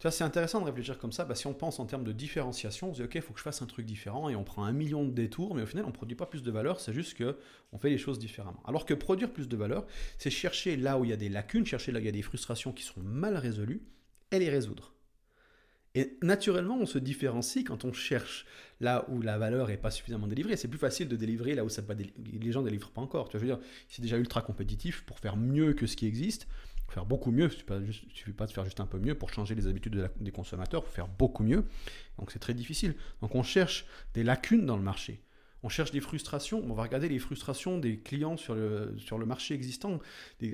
C'est 0.00 0.24
intéressant 0.24 0.60
de 0.60 0.66
réfléchir 0.66 0.98
comme 0.98 1.12
ça, 1.12 1.26
si 1.34 1.46
on 1.46 1.54
pense 1.54 1.78
en 1.78 1.86
termes 1.86 2.04
de 2.04 2.12
différenciation, 2.12 2.90
on 2.90 2.94
se 2.94 2.98
dit 2.98 3.04
ok, 3.04 3.14
il 3.14 3.22
faut 3.22 3.32
que 3.32 3.38
je 3.38 3.44
fasse 3.44 3.62
un 3.62 3.66
truc 3.66 3.86
différent, 3.86 4.28
et 4.28 4.36
on 4.36 4.44
prend 4.44 4.64
un 4.64 4.72
million 4.72 5.04
de 5.04 5.12
détours, 5.12 5.54
mais 5.54 5.62
au 5.62 5.66
final 5.66 5.84
on 5.84 5.88
ne 5.88 5.92
produit 5.92 6.16
pas 6.16 6.26
plus 6.26 6.42
de 6.42 6.50
valeur, 6.50 6.80
c'est 6.80 6.92
juste 6.92 7.16
qu'on 7.16 7.78
fait 7.78 7.90
les 7.90 7.98
choses 7.98 8.18
différemment. 8.18 8.62
Alors 8.66 8.84
que 8.84 8.94
produire 8.94 9.32
plus 9.32 9.48
de 9.48 9.56
valeur, 9.56 9.86
c'est 10.18 10.30
chercher 10.30 10.76
là 10.76 10.98
où 10.98 11.04
il 11.04 11.10
y 11.10 11.12
a 11.12 11.16
des 11.16 11.28
lacunes, 11.28 11.64
chercher 11.64 11.92
là 11.92 11.98
où 11.98 12.02
il 12.02 12.06
y 12.06 12.08
a 12.08 12.12
des 12.12 12.22
frustrations 12.22 12.72
qui 12.72 12.82
sont 12.82 13.00
mal 13.00 13.36
résolues, 13.36 13.82
et 14.30 14.38
les 14.38 14.50
résoudre. 14.50 14.93
Et 15.94 16.18
naturellement, 16.22 16.76
on 16.76 16.86
se 16.86 16.98
différencie 16.98 17.64
quand 17.64 17.84
on 17.84 17.92
cherche 17.92 18.46
là 18.80 19.06
où 19.08 19.22
la 19.22 19.38
valeur 19.38 19.68
n'est 19.68 19.76
pas 19.76 19.92
suffisamment 19.92 20.26
délivrée. 20.26 20.56
C'est 20.56 20.68
plus 20.68 20.78
facile 20.78 21.08
de 21.08 21.14
délivrer 21.14 21.54
là 21.54 21.64
où 21.64 21.68
les 21.68 22.52
gens 22.52 22.62
ne 22.62 22.66
délivrent 22.66 22.90
pas 22.90 23.00
encore. 23.00 23.28
Tu 23.28 23.38
veux 23.38 23.46
dire, 23.46 23.60
c'est 23.88 24.02
déjà 24.02 24.18
ultra 24.18 24.42
compétitif 24.42 25.04
pour 25.06 25.20
faire 25.20 25.36
mieux 25.36 25.72
que 25.72 25.86
ce 25.86 25.96
qui 25.96 26.06
existe. 26.06 26.48
Faire 26.88 27.06
beaucoup 27.06 27.30
mieux, 27.30 27.48
il 27.70 27.74
ne 27.74 27.92
suffit 27.92 28.32
pas 28.32 28.46
de 28.46 28.52
faire 28.52 28.64
juste 28.64 28.78
un 28.78 28.86
peu 28.86 28.98
mieux 28.98 29.14
pour 29.14 29.32
changer 29.32 29.54
les 29.54 29.66
habitudes 29.66 30.10
des 30.20 30.30
consommateurs, 30.30 30.84
faut 30.84 30.92
faire 30.92 31.08
beaucoup 31.08 31.42
mieux. 31.42 31.64
Donc 32.18 32.30
c'est 32.30 32.38
très 32.38 32.54
difficile. 32.54 32.94
Donc 33.20 33.34
on 33.34 33.42
cherche 33.42 33.86
des 34.12 34.22
lacunes 34.22 34.66
dans 34.66 34.76
le 34.76 34.82
marché. 34.82 35.22
On 35.62 35.70
cherche 35.70 35.92
des 35.92 36.00
frustrations. 36.00 36.62
On 36.68 36.74
va 36.74 36.82
regarder 36.82 37.08
les 37.08 37.18
frustrations 37.18 37.78
des 37.78 37.98
clients 37.98 38.36
sur 38.36 38.54
le, 38.54 38.94
sur 38.98 39.18
le 39.18 39.24
marché 39.24 39.54
existant. 39.54 39.98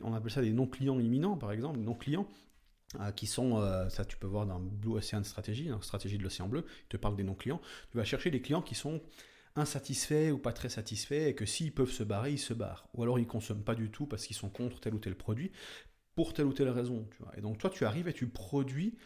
on 0.03 0.15
appelle 0.15 0.31
ça 0.31 0.41
des 0.41 0.53
non-clients 0.53 1.01
imminents, 1.01 1.37
par 1.37 1.51
exemple, 1.51 1.81
non-clients. 1.81 2.29
Euh, 2.99 3.13
qui 3.13 3.29
sont, 3.29 3.61
euh, 3.61 3.89
ça 3.89 4.05
tu 4.05 4.17
peux 4.17 4.27
voir 4.27 4.47
dans 4.47 4.59
Blue 4.59 4.95
Ocean 4.95 5.23
Strategy, 5.23 5.69
dans 5.69 5.81
stratégie 5.81 6.19
de 6.19 6.25
l'océan 6.25 6.49
bleu, 6.49 6.65
il 6.67 6.89
te 6.89 6.97
parle 6.97 7.15
des 7.15 7.23
non-clients. 7.23 7.61
Tu 7.93 7.99
vas 7.99 8.05
chercher 8.05 8.33
des 8.33 8.43
clients 8.43 8.63
qui 8.63 8.75
sont 8.75 9.01
insatisfaits 9.55 10.33
ou 10.33 10.39
pas 10.39 10.53
très 10.53 10.69
satisfaits 10.69 11.29
et 11.29 11.35
que 11.37 11.47
s'ils 11.47 11.73
peuvent 11.73 11.93
se 11.93 12.03
barrer, 12.03 12.33
ils 12.33 12.39
se 12.39 12.53
barrent. 12.53 12.89
Ou 12.95 13.05
alors 13.05 13.21
ils 13.21 13.29
consomment 13.29 13.63
pas 13.63 13.77
du 13.77 13.93
tout 13.93 14.07
parce 14.07 14.27
qu'ils 14.27 14.35
sont 14.35 14.49
contre 14.49 14.81
tel 14.81 14.93
ou 14.95 14.99
tel 14.99 15.15
produit 15.15 15.53
pour 16.17 16.35
telle 16.35 16.47
ou 16.47 16.53
telle 16.53 16.69
raison. 16.69 17.09
Tu 17.17 17.23
vois. 17.23 17.33
Et 17.39 17.41
donc 17.41 17.59
toi, 17.59 17.71
tu 17.71 17.85
arrives 17.85 18.09
et 18.09 18.13
tu 18.13 18.27
produis 18.27 18.99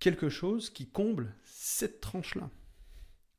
quelque 0.00 0.28
chose 0.28 0.68
qui 0.68 0.90
comble 0.90 1.34
cette 1.42 2.02
tranche-là. 2.02 2.50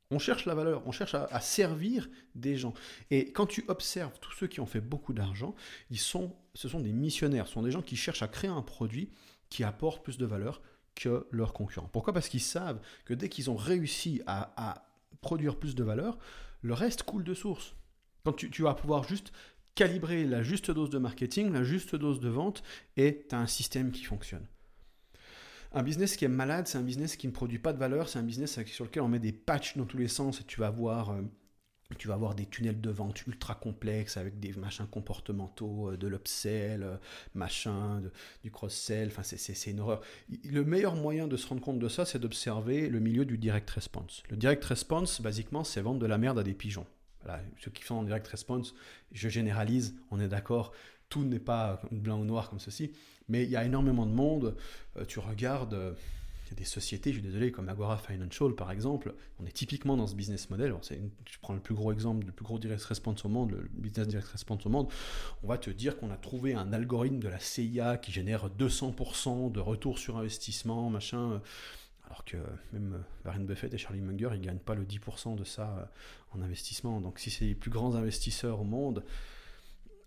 On 0.09 0.17
cherche 0.17 0.45
la 0.45 0.55
valeur, 0.55 0.81
on 0.87 0.91
cherche 0.91 1.13
à, 1.13 1.25
à, 1.25 1.39
servir 1.41 2.09
des 2.33 2.57
gens. 2.57 2.73
Et 3.11 3.31
quand 3.31 3.45
tu 3.45 3.65
observes 3.67 4.19
tous 4.19 4.31
ceux 4.31 4.47
qui 4.47 4.61
ont 4.61 4.65
fait 4.65 4.81
beaucoup 4.81 5.13
d'argent, 5.13 5.55
ils 5.91 5.99
sont, 5.99 6.35
ce 6.55 6.67
sont 6.67 6.79
des 6.79 6.91
missionnaires, 6.91 7.45
ce 7.47 7.53
sont 7.53 7.61
des 7.61 7.71
gens 7.71 7.83
qui 7.83 7.95
cherchent 7.95 8.23
à 8.23 8.27
créer 8.27 8.49
un 8.49 8.63
produit 8.63 9.11
qui 9.51 9.63
apportent 9.63 10.03
plus 10.03 10.17
de 10.17 10.25
valeur 10.25 10.63
que 10.95 11.27
leurs 11.29 11.53
concurrents. 11.53 11.89
Pourquoi? 11.91 12.13
Parce 12.13 12.29
qu'ils 12.29 12.41
savent 12.41 12.81
que 13.05 13.13
dès 13.13 13.29
qu'ils 13.29 13.51
ont 13.51 13.55
réussi 13.55 14.23
à, 14.25 14.87
produire 15.21 15.59
plus 15.59 15.75
de 15.75 15.83
valeur, 15.83 16.17
le 16.63 16.73
reste 16.73 17.03
coule 17.03 17.23
de 17.23 17.35
source. 17.35 17.75
Quand 18.23 18.33
tu, 18.33 18.63
vas 18.63 18.73
pouvoir 18.73 19.03
juste 19.03 19.31
calibrer 19.75 20.25
la 20.25 20.41
juste 20.41 20.71
dose 20.71 20.89
de 20.89 20.97
marketing, 20.97 21.51
la 21.51 21.63
juste 21.63 21.95
dose 21.95 22.19
de 22.19 22.29
vente, 22.29 22.63
et 22.97 23.25
tu 23.29 23.35
as 23.35 23.39
un 23.39 23.47
système 23.47 23.91
qui 23.91 24.03
fonctionne. 24.03 24.47
Un 25.73 25.83
business 25.83 26.15
qui 26.15 26.25
est 26.25 26.29
malade, 26.29 26.67
c'est 26.67 26.77
un 26.77 26.83
business 26.83 27.15
qui 27.15 27.27
ne 27.27 27.31
produit 27.31 27.59
pas 27.59 27.71
de 27.71 27.77
valeur, 27.77 28.09
c'est 28.09 28.19
un 28.19 28.23
business 28.23 28.59
sur 28.65 28.85
lequel 28.85 29.03
on 29.03 29.07
met 29.07 29.19
des 29.19 29.31
patchs 29.31 29.77
dans 29.77 29.85
tous 29.85 29.97
les 29.97 30.07
sens 30.07 30.41
et 30.41 30.43
tu 30.43 30.59
vas 30.59 30.67
avoir 30.67 31.11
euh, 31.11 31.21
tu 31.95 32.07
vas 32.07 32.13
avoir 32.13 32.35
des 32.35 32.45
tunnels 32.45 32.79
de 32.79 32.89
vente 32.89 33.25
ultra 33.27 33.55
complexes 33.55 34.17
avec 34.17 34.39
des 34.39 34.53
machins 34.53 34.87
comportementaux, 34.87 35.91
euh, 35.91 35.97
de 35.97 36.07
l'upsell, 36.07 36.83
euh, 36.83 36.97
machin, 37.33 38.01
du 38.43 38.51
cross-sell. 38.51 39.07
Enfin, 39.07 39.23
c'est 39.23 39.71
une 39.71 39.79
horreur. 39.79 40.01
Le 40.49 40.63
meilleur 40.63 40.95
moyen 40.95 41.27
de 41.27 41.37
se 41.37 41.47
rendre 41.47 41.61
compte 41.61 41.79
de 41.79 41.89
ça, 41.89 42.05
c'est 42.05 42.19
d'observer 42.19 42.89
le 42.89 42.99
milieu 42.99 43.25
du 43.25 43.37
direct 43.37 43.69
response. 43.69 44.23
Le 44.29 44.37
direct 44.37 44.63
response, 44.65 45.21
basiquement, 45.21 45.63
c'est 45.63 45.81
vendre 45.81 45.99
de 45.99 46.05
la 46.05 46.17
merde 46.17 46.39
à 46.39 46.43
des 46.43 46.53
pigeons. 46.53 46.87
Voilà, 47.23 47.41
ceux 47.59 47.71
qui 47.71 47.83
font 47.83 47.99
en 47.99 48.03
direct 48.03 48.27
response, 48.27 48.73
je 49.11 49.29
généralise, 49.29 49.95
on 50.09 50.19
est 50.19 50.27
d'accord, 50.27 50.71
tout 51.09 51.23
n'est 51.23 51.39
pas 51.39 51.81
blanc 51.91 52.19
ou 52.19 52.25
noir 52.25 52.49
comme 52.49 52.59
ceci, 52.59 52.93
mais 53.29 53.43
il 53.43 53.49
y 53.49 53.55
a 53.55 53.63
énormément 53.63 54.05
de 54.05 54.11
monde. 54.11 54.55
Euh, 54.97 55.05
tu 55.05 55.19
regardes 55.19 55.95
il 56.51 56.55
y 56.55 56.57
a 56.57 56.59
des 56.59 56.65
sociétés, 56.65 57.11
je 57.11 57.19
suis 57.19 57.23
désolé, 57.23 57.51
comme 57.51 57.69
Agora 57.69 57.97
Financial 57.97 58.53
par 58.53 58.71
exemple, 58.71 59.15
on 59.39 59.45
est 59.45 59.51
typiquement 59.51 59.95
dans 59.95 60.05
ce 60.05 60.15
business 60.15 60.49
model. 60.49 60.75
je 60.89 61.37
prends 61.41 61.53
le 61.53 61.61
plus 61.61 61.73
gros 61.73 61.93
exemple, 61.93 62.25
le 62.25 62.33
plus 62.33 62.43
gros 62.43 62.59
direct 62.59 62.83
response 62.83 63.23
au 63.23 63.29
monde, 63.29 63.51
le 63.51 63.69
business 63.73 64.07
direct 64.07 64.27
response 64.27 64.65
au 64.65 64.69
monde. 64.69 64.89
On 65.43 65.47
va 65.47 65.57
te 65.57 65.69
dire 65.69 65.97
qu'on 65.97 66.11
a 66.11 66.17
trouvé 66.17 66.53
un 66.53 66.73
algorithme 66.73 67.19
de 67.19 67.29
la 67.29 67.39
CIA 67.39 67.97
qui 67.97 68.11
génère 68.11 68.49
200% 68.49 69.51
de 69.51 69.59
retour 69.61 69.97
sur 69.97 70.17
investissement, 70.17 70.89
machin. 70.89 71.41
Alors 72.05 72.25
que 72.25 72.35
même 72.73 73.01
Warren 73.23 73.45
Buffett 73.45 73.73
et 73.73 73.77
Charlie 73.77 74.01
Munger, 74.01 74.31
ils 74.33 74.41
ne 74.41 74.45
gagnent 74.45 74.57
pas 74.57 74.75
le 74.75 74.83
10% 74.83 75.37
de 75.37 75.45
ça 75.45 75.89
en 76.31 76.41
investissement. 76.41 76.99
Donc 76.99 77.19
si 77.19 77.29
c'est 77.29 77.45
les 77.45 77.55
plus 77.55 77.71
grands 77.71 77.95
investisseurs 77.95 78.59
au 78.59 78.65
monde, 78.65 79.05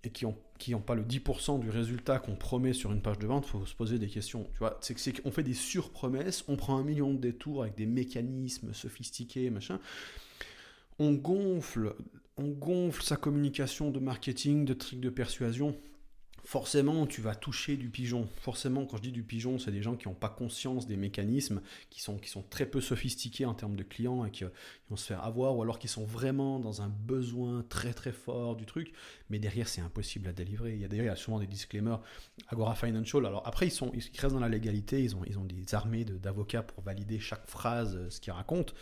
et 0.04 0.10
qui 0.10 0.24
n'ont 0.24 0.36
qui 0.58 0.74
pas 0.74 0.94
le 0.94 1.02
10% 1.02 1.60
du 1.60 1.70
résultat 1.70 2.18
qu'on 2.18 2.36
promet 2.36 2.72
sur 2.72 2.92
une 2.92 3.02
page 3.02 3.18
de 3.18 3.26
vente, 3.26 3.46
faut 3.46 3.66
se 3.66 3.74
poser 3.74 3.98
des 3.98 4.08
questions. 4.08 4.44
Tu 4.52 4.58
vois, 4.60 4.78
c'est 4.80 5.20
qu'on 5.20 5.30
fait 5.30 5.42
des 5.42 5.54
surpromesses, 5.54 6.44
on 6.48 6.56
prend 6.56 6.78
un 6.78 6.84
million 6.84 7.12
de 7.12 7.18
détours 7.18 7.62
avec 7.62 7.76
des 7.76 7.86
mécanismes 7.86 8.72
sophistiqués, 8.72 9.50
machin. 9.50 9.80
On 10.98 11.12
gonfle, 11.12 11.94
on 12.36 12.48
gonfle 12.48 13.02
sa 13.02 13.16
communication 13.16 13.90
de 13.90 13.98
marketing, 13.98 14.64
de 14.64 14.74
trucs 14.74 15.00
de 15.00 15.10
persuasion 15.10 15.76
forcément 16.44 17.06
tu 17.06 17.20
vas 17.20 17.34
toucher 17.34 17.76
du 17.76 17.88
pigeon. 17.88 18.28
Forcément, 18.40 18.84
quand 18.84 18.98
je 18.98 19.02
dis 19.02 19.12
du 19.12 19.22
pigeon, 19.22 19.58
c'est 19.58 19.70
des 19.70 19.82
gens 19.82 19.96
qui 19.96 20.08
n'ont 20.08 20.14
pas 20.14 20.28
conscience 20.28 20.86
des 20.86 20.96
mécanismes, 20.96 21.62
qui 21.90 22.00
sont, 22.02 22.18
qui 22.18 22.28
sont 22.28 22.42
très 22.42 22.66
peu 22.66 22.80
sophistiqués 22.80 23.46
en 23.46 23.54
termes 23.54 23.76
de 23.76 23.82
clients 23.82 24.24
et 24.24 24.30
qui, 24.30 24.44
vont 24.90 24.96
se 24.96 25.06
faire 25.06 25.24
avoir, 25.24 25.56
ou 25.56 25.62
alors 25.62 25.78
qui 25.78 25.88
sont 25.88 26.04
vraiment 26.04 26.60
dans 26.60 26.82
un 26.82 26.88
besoin 26.88 27.64
très 27.68 27.94
très 27.94 28.12
fort 28.12 28.54
du 28.54 28.66
truc, 28.66 28.92
mais 29.30 29.38
derrière 29.38 29.66
c'est 29.66 29.80
impossible 29.80 30.28
à 30.28 30.32
délivrer. 30.32 30.74
Il 30.74 30.80
y 30.80 30.84
a 30.84 30.88
d'ailleurs 30.88 31.16
souvent 31.16 31.38
des 31.38 31.46
disclaimers. 31.46 32.00
Agora 32.48 32.74
Financial, 32.74 33.24
alors 33.24 33.46
après 33.46 33.68
ils, 33.68 33.70
sont, 33.70 33.90
ils 33.94 34.20
restent 34.20 34.34
dans 34.34 34.40
la 34.40 34.48
légalité, 34.48 35.02
ils 35.02 35.16
ont, 35.16 35.22
ils 35.26 35.38
ont 35.38 35.44
des 35.44 35.74
armées 35.74 36.04
d'avocats 36.04 36.62
pour 36.62 36.84
valider 36.84 37.18
chaque 37.18 37.46
phrase, 37.46 38.08
ce 38.10 38.20
qu'ils 38.20 38.32
racontent. 38.32 38.74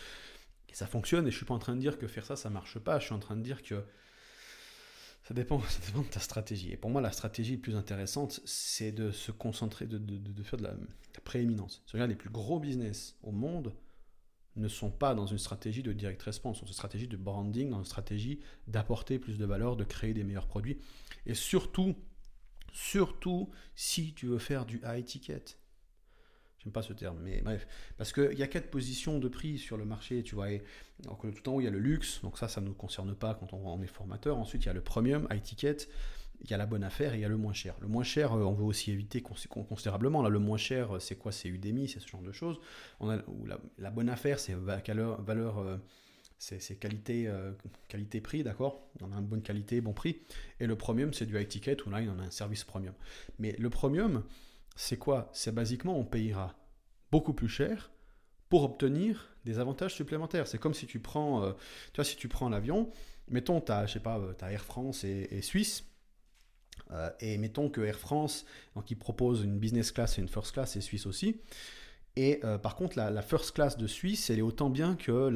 Et 0.69 0.75
ça 0.75 0.87
fonctionne, 0.87 1.27
et 1.29 1.31
je 1.31 1.37
suis 1.37 1.47
pas 1.47 1.55
en 1.55 1.59
train 1.59 1.77
de 1.77 1.81
dire 1.81 1.99
que 1.99 2.09
faire 2.09 2.25
ça, 2.25 2.35
ça 2.35 2.51
marche 2.51 2.79
pas. 2.79 2.99
Je 2.99 3.05
suis 3.05 3.15
en 3.15 3.19
train 3.21 3.37
de 3.37 3.43
dire 3.43 3.63
que 3.63 3.85
ça 5.23 5.35
dépend, 5.35 5.61
ça 5.69 5.81
dépend 5.87 6.03
de 6.03 6.09
ta 6.09 6.21
stratégie. 6.21 6.73
Et 6.73 6.77
pour 6.77 6.91
moi, 6.91 7.01
la 7.01 7.13
stratégie 7.13 7.57
la 7.57 7.63
plus 7.63 7.77
intéressante, 7.77 8.41
c'est 8.45 8.93
de 8.93 9.11
se 9.11 9.33
concentrer, 9.33 9.87
de, 9.87 10.43
faire 10.43 10.59
de 10.59 10.65
la, 10.65 10.75
prééminence. 11.25 11.83
Regarde, 11.93 12.11
les 12.11 12.17
plus 12.17 12.31
gros 12.31 12.59
business 12.59 13.17
au 13.23 13.33
monde 13.33 13.75
ne 14.57 14.69
sont 14.69 14.91
pas 14.91 15.15
dans 15.15 15.27
une 15.27 15.39
stratégie 15.39 15.83
de 15.83 15.93
direct 15.93 16.23
response, 16.23 16.59
sont 16.59 16.67
une 16.67 16.73
stratégie 16.73 17.09
de 17.09 17.17
branding, 17.17 17.71
dans 17.71 17.79
une 17.79 17.85
stratégie 17.85 18.41
d'apporter 18.67 19.19
plus 19.19 19.39
de 19.39 19.47
valeur, 19.47 19.77
de 19.77 19.85
créer 19.85 20.13
des 20.13 20.25
meilleurs 20.25 20.47
produits. 20.47 20.79
Et 21.25 21.35
surtout, 21.35 21.95
surtout 22.73 23.51
si 23.75 24.13
tu 24.15 24.27
veux 24.27 24.39
faire 24.39 24.67
du 24.67 24.81
high 24.85 25.05
ticket. 25.05 25.45
J'aime 26.63 26.73
pas 26.73 26.83
ce 26.83 26.93
terme, 26.93 27.19
mais 27.23 27.41
bref. 27.41 27.67
Parce 27.97 28.13
qu'il 28.13 28.39
y 28.39 28.43
a 28.43 28.47
quatre 28.47 28.71
positions 28.71 29.19
de 29.19 29.29
prix 29.29 29.59
sur 29.59 29.77
le 29.77 29.85
marché, 29.85 30.23
tu 30.23 30.35
vois. 30.35 30.51
Et, 30.53 30.63
donc, 31.05 31.23
tout 31.35 31.49
en 31.49 31.55
haut, 31.55 31.61
il 31.61 31.65
y 31.65 31.67
a 31.67 31.71
le 31.71 31.81
luxe, 31.81 32.21
donc 32.23 32.39
ça, 32.39 32.47
ça 32.47 32.61
ne 32.61 32.67
nous 32.67 32.75
concerne 32.75 33.15
pas 33.15 33.35
quand 33.35 33.53
on, 33.53 33.83
est 33.83 33.87
formateur. 33.87 34.39
Ensuite, 34.39 34.63
il 34.65 34.67
y 34.67 34.71
a 34.71 34.73
le 34.73 34.81
premium, 34.81 35.27
high 35.33 35.43
ticket, 35.43 35.77
il 36.45 36.51
y 36.51 36.55
a 36.55 36.57
la 36.57 36.67
bonne 36.67 36.85
affaire 36.85 37.15
et 37.15 37.19
il 37.19 37.21
y 37.21 37.25
a 37.25 37.29
le 37.29 37.37
moins 37.37 37.53
cher. 37.53 37.75
Le 37.81 37.89
moins 37.89 38.05
cher, 38.05 38.33
euh, 38.33 38.45
on 38.45 38.53
veut 38.53 38.65
aussi 38.65 38.93
éviter 38.93 39.23
considérablement. 39.23 40.23
Là, 40.23 40.29
le 40.29 40.39
moins 40.39 40.57
cher, 40.57 40.97
euh, 40.97 40.99
c'est 41.01 41.17
quoi? 41.17 41.33
C'est 41.33 41.49
Udemy, 41.49 41.89
c'est 41.89 41.99
ce 41.99 42.07
genre 42.07 42.23
de 42.23 42.33
choses. 42.33 42.61
On 43.01 43.11
a, 43.11 43.19
la, 43.79 43.91
bonne 43.91 44.09
affaire, 44.09 44.39
c'est 44.39 44.55
valeur, 44.55 45.21
valeur 45.23 45.59
euh, 45.59 45.77
c'est 46.39 46.77
qualité, 46.77 47.33
qualité 47.89 48.21
prix, 48.21 48.43
d'accord? 48.43 48.89
On 49.01 49.13
a 49.13 49.17
une 49.17 49.27
bonne 49.27 49.43
qualité, 49.43 49.81
bon 49.81 49.93
prix. 49.93 50.23
Et 50.59 50.67
le 50.67 50.77
premium, 50.77 51.13
c'est 51.13 51.27
du 51.27 51.39
high 51.41 51.47
ticket, 51.47 51.77
où 51.87 51.91
là, 51.91 52.01
on 52.09 52.19
a 52.21 52.25
un 52.25 52.31
service 52.31 52.65
premium. 52.65 52.95
Mais 53.39 53.53
le 53.59 53.71
premium, 53.71 54.25
c'est 54.77 54.99
quoi? 54.99 55.31
C'est 55.33 55.55
basiquement, 55.55 55.99
on 55.99 56.05
payera 56.05 56.55
beaucoup 57.11 57.35
plus 57.35 57.49
cher 57.49 57.91
pour 58.49 58.65
obtenir 58.65 59.35
des 59.45 59.59
avantages 59.59 59.95
supplémentaires. 59.95 60.47
C'est 60.47 60.59
comme 60.59 60.75
si 60.75 60.87
tu 60.87 61.01
prends, 61.01 61.43
euh, 61.43 61.53
tu 61.93 61.97
vois, 61.97 62.05
si 62.05 62.17
tu 62.17 62.29
prends 62.29 62.49
l'avion, 62.49 62.91
mettons, 63.29 63.61
tu 63.61 63.73
as, 63.73 63.87
euh, 64.07 64.35
Air 64.43 64.65
France 64.65 65.05
et, 65.05 65.43
Suisse, 65.43 65.85
euh, 66.91 67.11
et 67.21 67.39
mettons 67.39 67.71
que 67.71 67.81
Air 67.81 67.99
France, 67.99 68.45
donc 68.75 68.91
ils 68.91 68.99
proposent 68.99 69.43
une 69.43 69.59
business 69.59 69.93
class 69.93 70.19
et 70.19 70.23
une 70.23 70.29
first 70.29 70.53
class, 70.53 70.77
et 70.77 70.81
Suisse 70.81 71.07
aussi. 71.07 71.41
Et 72.15 72.43
par 72.63 72.77
contre, 72.77 72.99
la, 72.99 73.23
first 73.23 73.53
class 73.53 73.79
de 73.79 73.87
Suisse, 73.87 74.29
elle 74.29 74.39
est 74.39 74.43
autant 74.43 74.69
bien 74.69 74.97
que 74.97 75.33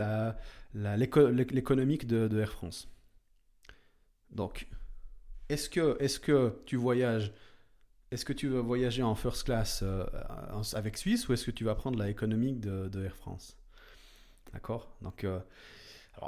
l'économique 0.75 2.07
de, 2.07 2.29
de 2.29 2.39
Air 2.39 2.53
France. 2.53 2.91
Donc, 4.31 4.69
est-ce 5.49 5.71
que, 5.71 5.97
est 6.01 6.21
que 6.21 6.61
tu 6.67 6.77
voyages 6.77 7.33
est-ce 8.17 8.25
que 8.25 8.33
tu 8.33 8.49
veux 8.49 8.61
voyager 8.61 9.03
en 9.03 9.15
first 9.15 9.45
class 9.45 9.81
euh, 9.83 10.07
avec 10.73 10.97
Suisse 10.97 11.29
ou 11.29 11.35
est-ce 11.35 11.45
que 11.45 11.51
tu 11.51 11.65
vas 11.65 11.75
prendre 11.75 11.99
la 11.99 12.09
économique 12.09 12.61
de, 12.61 13.05
Air 13.05 13.15
France? 13.15 13.59
D'accord? 14.55 14.97
Donc 15.03 15.23
euh, 15.25 15.39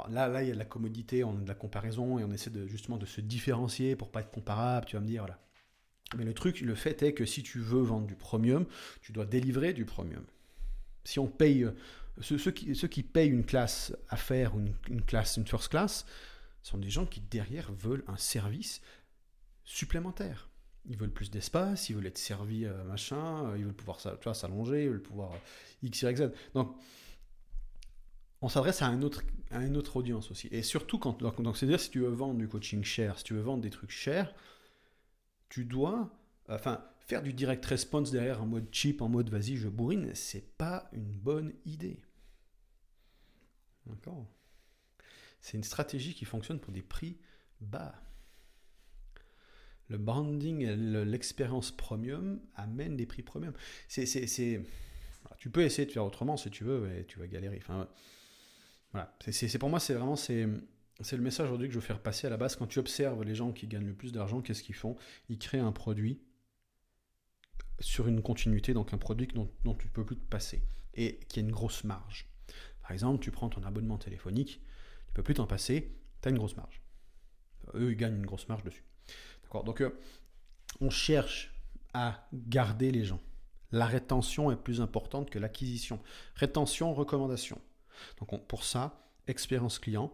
là, 0.07 0.27
là, 0.27 0.43
il 0.43 0.49
y 0.49 0.51
a 0.51 0.53
de 0.53 0.59
la 0.59 0.65
commodité, 0.65 1.23
on 1.23 1.31
a 1.31 1.41
de 1.41 1.47
la 1.47 1.55
comparaison 1.55 2.19
et 2.19 2.23
on 2.23 2.31
essaie 2.31 2.51
justement 2.67 2.97
de 2.97 3.07
se 3.07 3.21
différencier 3.21 3.95
pour 3.95 4.11
pas 4.11 4.19
être 4.19 4.29
comparable. 4.29 4.85
Tu 4.85 4.97
vas 4.97 5.01
me 5.01 5.07
dire, 5.07 5.23
voilà. 5.23 5.39
Mais 6.15 6.25
le 6.25 6.35
truc, 6.35 6.61
le 6.61 6.75
fait 6.75 7.01
est 7.01 7.15
que 7.15 7.25
si 7.25 7.41
tu 7.41 7.57
veux 7.57 7.81
vendre 7.81 8.05
du 8.05 8.15
premium, 8.15 8.67
tu 9.01 9.11
dois 9.11 9.25
délivrer 9.25 9.73
du 9.73 9.85
premium. 9.85 10.27
Si 11.05 11.17
on 11.17 11.25
paye, 11.25 11.63
euh, 11.63 11.71
ceux, 12.21 12.51
qui, 12.51 13.01
payent 13.01 13.31
une 13.31 13.45
classe 13.45 13.95
ou 14.53 14.59
une, 14.59 14.75
une 14.89 15.01
classe, 15.01 15.37
une 15.37 15.47
first 15.47 15.69
class, 15.69 16.05
sont 16.61 16.77
des 16.77 16.91
gens 16.91 17.07
qui 17.07 17.19
derrière 17.19 17.71
veulent 17.71 18.03
un 18.07 18.17
service 18.17 18.79
supplémentaire. 19.63 20.49
Ils 20.85 20.97
veulent 20.97 21.11
plus 21.11 21.29
d'espace, 21.29 21.89
ils 21.89 21.95
veulent 21.95 22.07
être 22.07 22.17
servis, 22.17 22.65
euh, 22.65 22.83
machin, 22.85 23.45
euh, 23.45 23.57
ils 23.57 23.65
veulent 23.65 23.73
pouvoir 23.73 23.99
s'allonger, 23.99 24.85
ils 24.85 24.89
veulent 24.89 25.01
pouvoir 25.01 25.33
euh, 25.33 25.37
X, 25.83 26.01
Y, 26.01 26.17
Z. 26.17 26.31
Donc, 26.53 26.75
on 28.41 28.49
s'adresse 28.49 28.81
à, 28.81 28.87
à 28.87 29.63
une 29.63 29.77
autre 29.77 29.97
audience 29.97 30.31
aussi. 30.31 30.47
Et 30.51 30.63
surtout, 30.63 30.97
quand, 30.97 31.21
donc, 31.21 31.57
c'est-à-dire, 31.57 31.79
si 31.79 31.91
tu 31.91 31.99
veux 31.99 32.09
vendre 32.09 32.39
du 32.39 32.47
coaching 32.47 32.83
cher, 32.83 33.17
si 33.17 33.23
tu 33.25 33.33
veux 33.33 33.41
vendre 33.41 33.61
des 33.61 33.69
trucs 33.69 33.91
chers, 33.91 34.33
tu 35.49 35.65
dois, 35.65 36.09
enfin, 36.47 36.83
faire 36.99 37.21
du 37.21 37.33
direct 37.33 37.65
response 37.65 38.11
derrière 38.11 38.41
en 38.41 38.45
mode 38.45 38.67
cheap, 38.71 39.01
en 39.01 39.09
mode 39.09 39.29
vas-y, 39.29 39.57
je 39.57 39.67
bourrine, 39.67 40.13
c'est 40.15 40.55
pas 40.57 40.89
une 40.93 41.11
bonne 41.11 41.53
idée. 41.65 42.01
D'accord? 43.85 44.25
C'est 45.41 45.57
une 45.57 45.63
stratégie 45.63 46.13
qui 46.13 46.25
fonctionne 46.25 46.59
pour 46.59 46.71
des 46.71 46.81
prix 46.81 47.17
bas 47.61 47.95
le 49.89 49.97
branding 49.97 50.61
et 50.61 50.75
l'expérience 51.05 51.71
premium 51.71 52.39
amènent 52.55 52.95
des 52.95 53.05
prix 53.05 53.23
premium. 53.23 53.53
C'est, 53.87 54.05
tu 55.37 55.49
peux 55.49 55.61
essayer 55.61 55.85
de 55.85 55.91
faire 55.91 56.05
autrement 56.05 56.37
si 56.37 56.49
tu 56.49 56.63
veux, 56.63 56.89
et 56.95 57.05
tu 57.05 57.19
vas 57.19 57.27
galérer. 57.27 57.57
Enfin, 57.61 57.89
voilà. 58.91 59.15
C'est, 59.29 59.57
pour 59.57 59.69
moi, 59.69 59.79
c'est 59.79 59.93
vraiment 59.93 60.15
c'est, 60.15 60.47
c'est 61.01 61.17
le 61.17 61.23
message 61.23 61.47
aujourd'hui 61.47 61.67
que 61.67 61.73
je 61.73 61.79
veux 61.79 61.85
faire 61.85 62.01
passer 62.01 62.27
à 62.27 62.29
la 62.29 62.37
base. 62.37 62.55
Quand 62.55 62.67
tu 62.67 62.79
observes 62.79 63.23
les 63.23 63.35
gens 63.35 63.51
qui 63.51 63.67
gagnent 63.67 63.87
le 63.87 63.93
plus 63.93 64.11
d'argent, 64.11 64.41
qu'est-ce 64.41 64.63
qu'ils 64.63 64.75
font? 64.75 64.95
Ils 65.27 65.39
créent 65.39 65.59
un 65.59 65.71
produit 65.71 66.21
sur 67.79 68.07
une 68.07 68.21
continuité, 68.21 68.73
donc 68.73 68.93
un 68.93 68.97
produit 68.97 69.27
dont, 69.27 69.49
dont 69.63 69.73
tu 69.73 69.87
ne 69.87 69.91
peux 69.91 70.05
plus 70.05 70.17
te 70.17 70.27
passer, 70.29 70.61
et 70.93 71.19
qui 71.29 71.39
a 71.39 71.41
une 71.41 71.51
grosse 71.51 71.83
marge. 71.83 72.27
Par 72.81 72.91
exemple, 72.91 73.23
tu 73.23 73.31
prends 73.31 73.49
ton 73.49 73.63
abonnement 73.63 73.97
téléphonique, 73.97 74.61
tu 75.05 75.11
ne 75.11 75.13
peux 75.13 75.23
plus 75.23 75.35
t'en 75.35 75.47
passer, 75.47 75.95
tu 76.21 76.27
as 76.27 76.31
une 76.31 76.37
grosse 76.37 76.57
marge. 76.57 76.81
Eux, 77.75 77.91
ils 77.91 77.95
gagnent 77.95 78.17
une 78.17 78.25
grosse 78.25 78.49
marge 78.49 78.63
dessus. 78.63 78.83
Donc, 79.53 79.81
euh, 79.81 79.89
on 80.81 80.89
cherche 80.89 81.53
à 81.93 82.27
garder 82.33 82.91
les 82.91 83.03
gens. 83.03 83.19
La 83.71 83.85
rétention 83.85 84.51
est 84.51 84.55
plus 84.55 84.81
importante 84.81 85.29
que 85.29 85.39
l'acquisition. 85.39 85.99
Rétention, 86.35 86.93
recommandation. 86.93 87.59
Donc, 88.19 88.47
pour 88.47 88.63
ça, 88.63 89.07
expérience 89.27 89.79
client. 89.79 90.11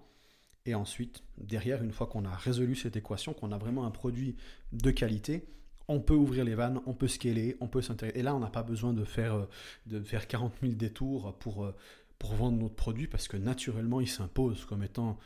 Et 0.65 0.74
ensuite, 0.74 1.24
derrière, 1.38 1.84
une 1.84 1.91
fois 1.91 2.08
qu'on 2.08 2.26
a 2.26 2.36
résolu 2.36 2.76
cette 2.76 2.95
équation, 2.95 3.34
qu'on 3.34 3.52
a 3.52 3.58
vraiment 3.58 3.86
un 3.86 3.91
produit 3.91 4.36
de 4.71 4.91
qualité, 4.91 5.48
on 5.88 6.00
peut 6.00 6.15
ouvrir 6.15 6.43
les 6.43 6.56
vannes, 6.56 6.82
on 6.88 6.93
peut 6.93 7.08
scaler, 7.08 7.56
on 7.60 7.67
peut 7.67 7.82
s'intéresser. 7.82 8.19
Et 8.19 8.24
là, 8.24 8.36
on 8.36 8.39
n'a 8.39 8.50
pas 8.50 8.63
besoin 8.63 8.93
de 8.93 9.04
faire, 9.04 9.36
euh, 9.36 9.50
de 9.86 10.02
faire 10.02 10.28
40 10.28 10.54
000 10.62 10.74
détours 10.74 11.38
pour, 11.38 11.65
euh, 11.65 11.76
pour 12.17 12.34
vendre 12.34 12.58
notre 12.58 12.76
produit 12.76 13.08
parce 13.08 13.28
que 13.28 13.38
naturellement, 13.38 14.02
il 14.02 14.08
s'impose 14.08 14.65
comme 14.65 14.84
étant 14.84 15.19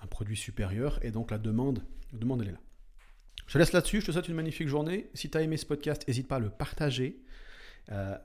un 0.00 0.06
produit 0.06 0.36
supérieur 0.36 0.98
et 1.04 1.12
donc 1.12 1.30
la 1.30 1.38
demande, 1.38 1.84
la 2.12 2.18
demande 2.18 2.42
elle 2.42 2.48
est 2.48 2.52
là. 2.52 2.60
Je 3.52 3.58
te 3.58 3.58
laisse 3.58 3.72
là-dessus, 3.74 4.00
je 4.00 4.06
te 4.06 4.12
souhaite 4.12 4.28
une 4.28 4.34
magnifique 4.34 4.66
journée. 4.66 5.10
Si 5.12 5.28
tu 5.28 5.36
as 5.36 5.42
aimé 5.42 5.58
ce 5.58 5.66
podcast, 5.66 6.08
n'hésite 6.08 6.26
pas 6.26 6.36
à 6.36 6.38
le 6.38 6.48
partager. 6.48 7.20
Euh, 7.90 8.16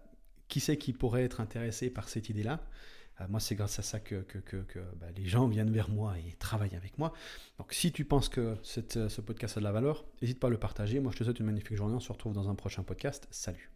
qui 0.48 0.62
sait 0.62 0.78
qui 0.78 0.94
pourrait 0.94 1.26
être 1.26 1.42
intéressé 1.42 1.90
par 1.90 2.08
cette 2.08 2.30
idée-là? 2.30 2.62
Euh, 3.20 3.26
Moi, 3.28 3.42
c'est 3.42 3.54
grâce 3.56 3.78
à 3.78 3.82
ça 3.82 4.00
que, 4.00 4.24
bah, 4.96 5.08
les 5.18 5.26
gens 5.26 5.50
viennent 5.50 5.70
vers 5.70 5.90
moi 5.90 6.18
et 6.18 6.32
travaillent 6.40 6.78
avec 6.78 6.98
moi. 6.98 7.12
Donc, 7.58 7.74
si 7.74 7.92
tu 7.92 8.06
penses 8.06 8.30
que 8.30 8.56
cette, 8.64 9.10
ce 9.10 9.20
podcast 9.20 9.58
a 9.58 9.60
de 9.60 9.66
la 9.66 9.74
valeur, 9.74 10.06
n'hésite 10.22 10.40
pas 10.40 10.48
à 10.48 10.50
le 10.50 10.60
partager. 10.60 11.02
Moi, 11.02 11.12
je 11.12 11.18
te 11.18 11.26
souhaite 11.26 11.42
une 11.42 11.48
magnifique 11.48 11.76
journée. 11.76 11.96
On 11.96 12.00
se 12.00 12.14
retrouve 12.14 12.32
dans 12.32 12.48
un 12.48 12.56
prochain 12.56 12.84
podcast. 12.84 13.28
Salut 13.30 13.70